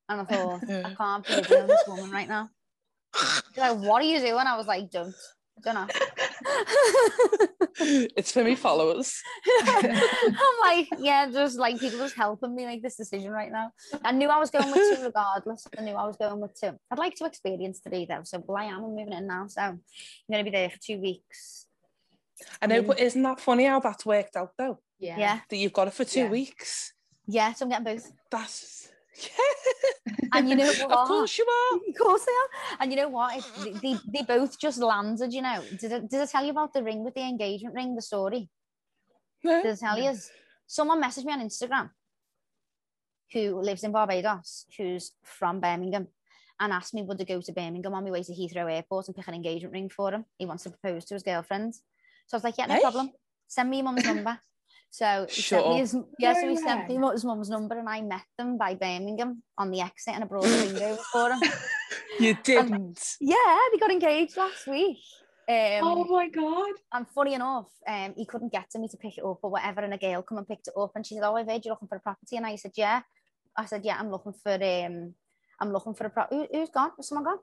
[0.09, 0.85] And I thought, mm.
[0.85, 2.49] I can't be videoing this woman right now.
[3.15, 4.35] She's like, what are you doing?
[4.47, 5.15] I was like, don't.
[5.63, 5.87] Don't know.
[8.15, 9.21] it's for me followers.
[9.63, 13.71] I'm like, yeah, just like people just helping me make this decision right now.
[14.03, 15.67] I knew I was going with two regardless.
[15.77, 16.71] I knew I was going with two.
[16.89, 18.21] I'd like to experience three though.
[18.23, 19.45] So well I am I'm moving in now.
[19.47, 19.81] So I'm
[20.31, 21.67] gonna be there for two weeks.
[22.61, 22.87] I know, Mm.
[22.87, 24.79] but isn't that funny how that's worked out though?
[24.99, 25.17] Yeah.
[25.17, 25.39] Yeah.
[25.49, 26.29] That you've got it for two Yeah.
[26.29, 26.93] weeks.
[27.27, 28.11] Yeah, so I'm getting both.
[28.29, 28.89] That's
[29.21, 30.13] yeah.
[30.33, 30.91] And you know what?
[30.91, 31.77] of course you are.
[31.77, 32.77] Of course they are.
[32.79, 33.37] And you know what?
[33.37, 35.61] It, they, they, they both just landed, you know.
[35.79, 38.49] Did I, did I tell you about the ring with the engagement ring, the story?
[39.43, 39.61] No.
[39.61, 40.13] Did I tell you?
[40.67, 41.89] Someone messaged me on Instagram
[43.33, 46.07] who lives in Barbados, who's from Birmingham,
[46.59, 49.15] and asked me would I go to Birmingham on my way to Heathrow Airport and
[49.15, 50.25] pick an engagement ring for him.
[50.37, 51.73] He wants to propose to his girlfriend.
[52.31, 52.81] So I was like, yeah, no Hey.
[52.81, 53.11] problem.
[53.49, 54.39] Send me your mum's number.
[54.89, 57.77] So he Shut sent me his, yeah, so No he sent me his mum's number
[57.77, 61.29] and I met them by Birmingham on the exit and I brought a over for
[61.29, 61.41] him.
[62.19, 63.17] You didn't.
[63.19, 64.99] Yeah, they got engaged last week.
[65.49, 66.75] Um, oh my god.
[66.93, 69.81] and funny enough, um, he couldn't get to me to pick it up or whatever,
[69.81, 71.73] and a girl come and picked it up, and she said, "Oh, I've heard you're
[71.73, 73.01] looking for a property," and I said, "Yeah."
[73.57, 75.15] I said, "Yeah, I'm looking for um,
[75.59, 76.23] I'm looking for a pro.
[76.29, 76.91] Who, who's gone?
[76.95, 77.39] Has someone gone?"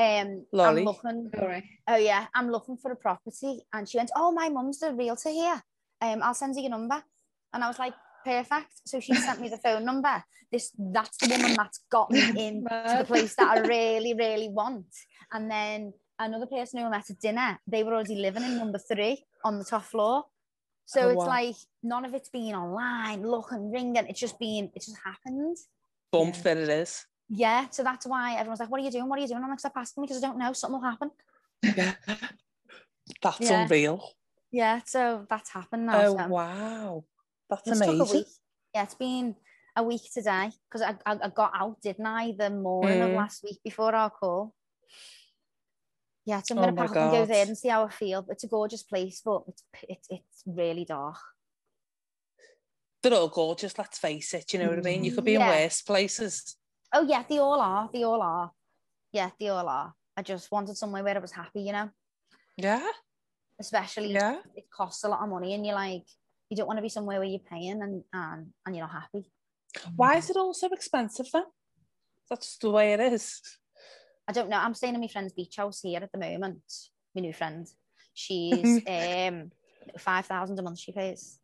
[0.00, 0.80] Um, Lolly.
[0.80, 1.30] I'm looking.
[1.38, 1.62] Sorry.
[1.86, 5.30] Oh yeah, I'm looking for a property, and she went, "Oh, my mum's the realtor
[5.30, 5.62] here.
[6.00, 7.02] Um, I'll send you your number."
[7.52, 7.94] And I was like,
[8.24, 10.24] "Perfect." So she sent me the phone number.
[10.50, 14.48] This that's the woman that's got me in to the place that I really, really
[14.48, 14.86] want.
[15.32, 18.78] And then another person who I met at dinner, they were already living in number
[18.78, 20.24] three on the top floor.
[20.86, 21.26] So Oh, it's wow.
[21.26, 24.06] like none of it's been online, looking, ringing.
[24.08, 25.56] It's just been, it just happened.
[26.10, 26.42] Bump, Yeah.
[26.42, 27.06] there it is.
[27.30, 27.68] Yeah.
[27.70, 29.08] So that's why everyone's like, "What are you doing?
[29.08, 30.52] What are you doing?" I'm like, "Stop asking me because I don't know.
[30.52, 31.10] Something will happen."
[31.62, 31.94] Yeah.
[33.22, 33.62] That's Yeah.
[33.64, 34.12] unreal.
[34.50, 34.80] Yeah.
[34.84, 36.04] So that's happened now.
[36.04, 36.26] Oh, so.
[36.28, 37.04] wow.
[37.48, 38.18] That's It's took a amazing.
[38.18, 38.26] week.
[38.74, 39.36] Yeah, it's been
[39.76, 43.16] a week today because I, I, I got out, didn't I, the morning of Mm.
[43.16, 44.54] last week before our call.
[46.24, 48.26] Yeah, so I'm Oh gonna my pack and go there and see how I feel.
[48.28, 51.16] It's a gorgeous place, but it's it's, it's really dark.
[53.02, 54.52] They're all gorgeous, let's face it.
[54.52, 55.04] You know what I mean?
[55.04, 56.56] You could be in worse places.
[56.92, 57.88] Oh yeah, they all are.
[57.92, 58.50] They all are.
[59.12, 59.94] Yeah, they all are.
[60.16, 61.90] I just wanted somewhere where I was happy, you know.
[62.56, 62.86] Yeah.
[63.58, 64.40] Especially Yeah.
[64.54, 66.06] it costs a lot of money, and you're like,
[66.48, 69.30] you don't want to be somewhere where you're paying and and and you're not happy.
[69.94, 71.44] Why is it all so expensive then?
[72.28, 73.40] That's the way it is.
[74.26, 74.56] I don't know.
[74.58, 76.62] I'm staying in my friend's beach house here at the moment.
[77.14, 77.66] My new friend.
[78.14, 79.50] She's um
[79.98, 81.38] five thousand a month she pays.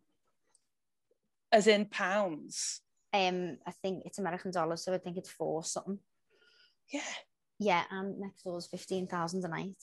[1.52, 2.80] As in pounds.
[3.16, 5.98] Um I think it's American dollars, so I think it's four something.
[6.92, 7.12] Yeah.
[7.58, 9.82] Yeah, and next door's fifteen thousand a night.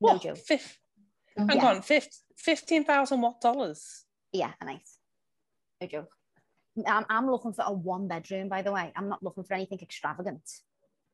[0.00, 0.22] No What?
[0.22, 0.38] joke.
[0.38, 0.78] Fif-
[1.38, 1.66] Oh, hang Yeah.
[1.70, 4.04] on, fif- 15,000 what dollars?
[4.32, 4.86] Yeah, a night.
[5.80, 6.12] No joke.
[6.86, 8.92] I'm, I'm looking for a one bedroom, by the way.
[8.94, 10.42] I'm not looking for anything extravagant.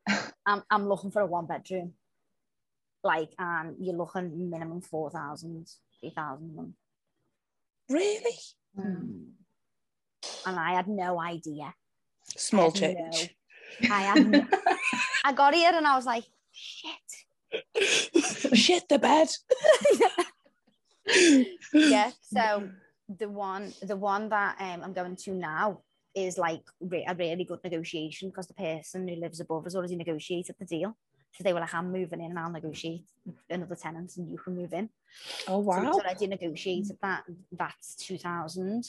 [0.45, 1.93] I'm, I'm looking for a one bedroom.
[3.01, 5.69] Like, um, you're looking minimum 4,000,
[6.01, 6.75] 3,000 a month.
[7.89, 8.37] Really?
[8.77, 9.29] Mm.
[10.49, 11.73] And I had no idea.
[12.35, 13.35] Small change.
[13.83, 14.45] I had no,
[15.23, 16.93] I got here and I was like, shit.
[18.53, 19.27] Shit the bed.
[21.73, 22.11] yeah.
[22.21, 22.69] So
[23.07, 25.81] the one, the one that um, I'm going to now
[26.15, 29.95] is like re- a really good negotiation because the person who lives above has already
[29.95, 30.95] negotiated the deal.
[31.33, 33.05] So they were like, I'm moving in and I'll negotiate
[33.49, 34.89] another tenant and you can move in.
[35.47, 35.91] Oh wow.
[35.91, 37.23] So already negotiated that.
[37.51, 38.85] That's two thousand.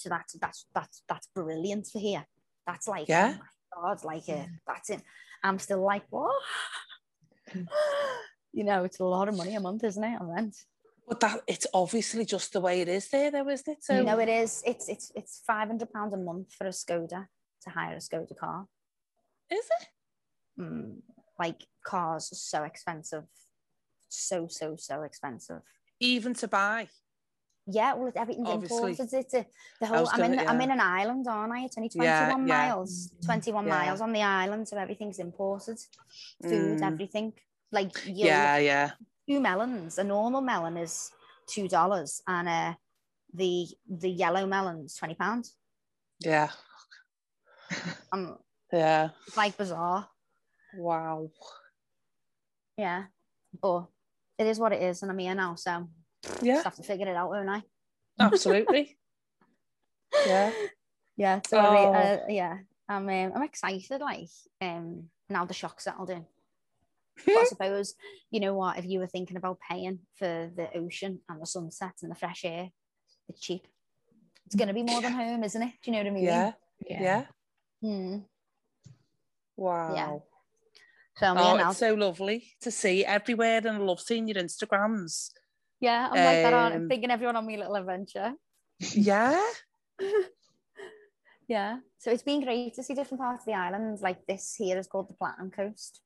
[0.00, 2.26] So that's that's that's that's brilliant for here.
[2.66, 3.34] That's like Yeah.
[3.36, 5.02] oh my god, like uh, that's it.
[5.42, 6.34] I'm still like what?
[8.52, 10.56] you know, it's a lot of money a month, isn't it, on rent?
[11.06, 13.84] But that it's obviously just the way it is there though, isn't it?
[13.84, 14.62] So You know, it is.
[14.64, 17.26] It's it's it's five hundred pounds a month for a Skoda
[17.64, 18.66] to hire a Skoda car.
[19.50, 20.62] is it?
[20.62, 21.00] Mm,
[21.38, 23.24] like cars are so expensive,
[24.08, 25.60] so so so expensive.
[25.98, 26.88] Even to buy.
[27.72, 28.90] Yeah, well, everything's Obviously.
[28.90, 29.12] imported.
[29.20, 29.46] It's a,
[29.80, 30.08] the whole.
[30.12, 30.36] I'm in.
[30.36, 31.60] gonna- I'm in an island, aren't I?
[31.66, 32.68] It's only twenty-one yeah.
[32.68, 33.12] miles.
[33.24, 33.78] Twenty-one Yeah.
[33.78, 35.78] miles on the island, so everything's imported.
[36.42, 36.86] Food, Mm.
[36.92, 37.32] everything.
[37.72, 38.90] Like you Yeah, yeah.
[39.28, 39.98] two melons.
[39.98, 41.10] A normal melon is
[41.46, 42.74] two dollars, and uh,
[43.34, 45.56] the the yellow melon's twenty pounds.
[46.20, 46.50] Yeah.
[48.12, 48.38] Um,
[48.72, 49.10] Yeah.
[49.26, 50.08] it's like bizarre.
[50.76, 51.30] Wow.
[52.76, 53.04] Yeah,
[53.62, 53.86] but
[54.38, 55.88] it is what it is, and I'm here now, so
[56.42, 57.62] Yeah, just have to figure it out, won't I?
[58.20, 58.98] absolutely.
[60.26, 60.52] Yeah.
[61.16, 61.40] Yeah.
[61.46, 61.92] So I re- Oh.
[61.92, 64.00] uh, yeah, I'm um, I'm excited.
[64.00, 64.28] Like
[64.60, 66.24] um, now the shock settled in.
[67.26, 67.94] But I suppose
[68.30, 68.78] you know what?
[68.78, 72.44] If you were thinking about paying for the ocean and the sunset and the fresh
[72.44, 72.70] air,
[73.28, 73.66] it's cheap.
[74.46, 75.72] It's going to be more than home, isn't it?
[75.82, 76.24] Do you know what I mean?
[76.24, 76.52] Yeah.
[76.88, 77.02] Yeah.
[77.02, 77.24] Yeah.
[77.82, 78.16] Hmm.
[79.56, 80.22] Wow.
[81.16, 81.70] So Oh, here now.
[81.70, 85.30] it's so lovely to see everywhere, and I love seeing your Instagrams.
[85.80, 86.52] Yeah, I'm like that.
[86.52, 88.34] On, um, bringing everyone on my little adventure.
[88.78, 89.40] Yeah.
[91.48, 91.78] Yeah.
[91.98, 93.98] So it's been great to see different parts of the island.
[94.00, 96.00] Like this here is called the Platinum Coast.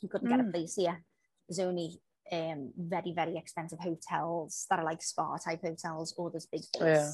[0.00, 0.50] You couldn't get a Mm.
[0.52, 1.04] place here.
[1.48, 2.00] There's only
[2.32, 7.12] um very, very expensive hotels that are like spa type hotels, or there's big Yeah.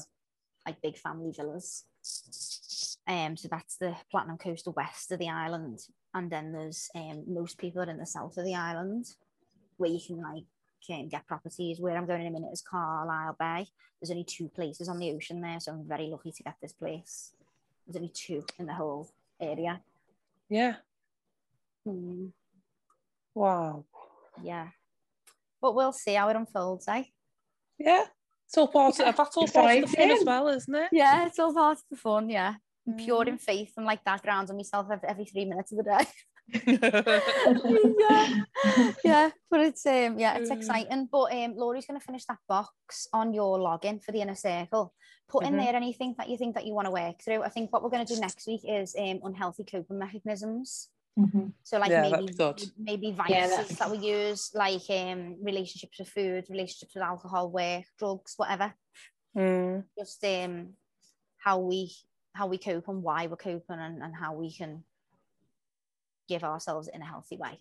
[0.65, 1.85] like big family villas.
[3.07, 5.79] Um, so that's the Platinum Coast, the west of the island.
[6.15, 9.05] And then there's um most people are in the south of the island
[9.77, 10.45] where you can like
[10.85, 11.79] can get properties.
[11.79, 13.67] Where I'm going in a minute is Carlisle Bay.
[14.01, 16.73] There's only two places on the ocean there, so I'm very lucky to get this
[16.73, 17.33] place.
[17.85, 19.81] There's only two in the whole area.
[20.49, 20.75] Yeah.
[21.85, 22.27] Hmm,
[23.35, 23.85] Wow.
[24.41, 24.67] yeah.
[25.61, 27.03] But we'll see how it unfolds, eh?
[27.77, 28.05] Yeah.
[28.45, 30.89] It's all part of that's all part of the fun as well, isn't it?
[30.91, 32.55] Yeah, it's all part of the fun, yeah.
[32.87, 33.27] I'm pure Mm.
[33.27, 36.05] in faith and like that grounds on myself every, every three minutes of the day.
[37.99, 38.25] yeah.
[39.03, 40.57] yeah, but it's um yeah, it's Mm.
[40.57, 41.09] exciting.
[41.11, 44.93] But um Laurie's gonna finish that box on your login for the inner circle.
[45.27, 45.57] Put in Mhm.
[45.65, 47.43] there anything that you think that you want to work through.
[47.43, 50.89] I think what we're gonna do next week is um unhealthy coping mechanisms.
[51.17, 51.53] Mhm.
[51.63, 52.63] So like Yeah, that'd maybe be good.
[52.77, 57.83] maybe Yeah, vices that we use, like um relationships with food, relationships with alcohol, work,
[57.97, 58.73] drugs, whatever.
[59.37, 59.83] Mm.
[59.97, 60.73] Just um
[61.37, 61.91] how we
[62.33, 64.83] how we cope and why we're coping and, and how we can
[66.29, 67.59] give ourselves in a healthy way.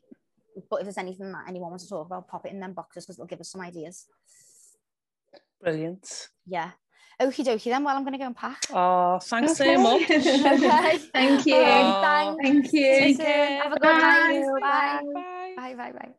[0.71, 3.05] But if there's anything that anyone wants to talk about, pop it in them boxes
[3.05, 4.07] because they'll give us some ideas.
[5.61, 6.29] Brilliant.
[6.47, 6.71] Yeah.
[7.21, 7.83] Okie dokie then.
[7.83, 8.63] Well, I'm gonna go and pack.
[8.73, 9.77] Oh, thanks so Okay.
[9.77, 10.03] much.
[10.11, 10.99] Okay.
[11.13, 11.57] Thank you.
[11.57, 12.01] All right, Aw.
[12.37, 12.43] thanks.
[12.43, 12.91] Thank you.
[13.01, 13.63] Take care.
[13.63, 14.01] Have a good Bye.
[14.01, 14.45] night.
[14.61, 14.61] Bye.
[14.61, 15.03] Bye.
[15.15, 15.55] Bye.
[15.57, 15.75] Bye.
[15.75, 15.93] Bye.
[15.99, 16.15] Bye.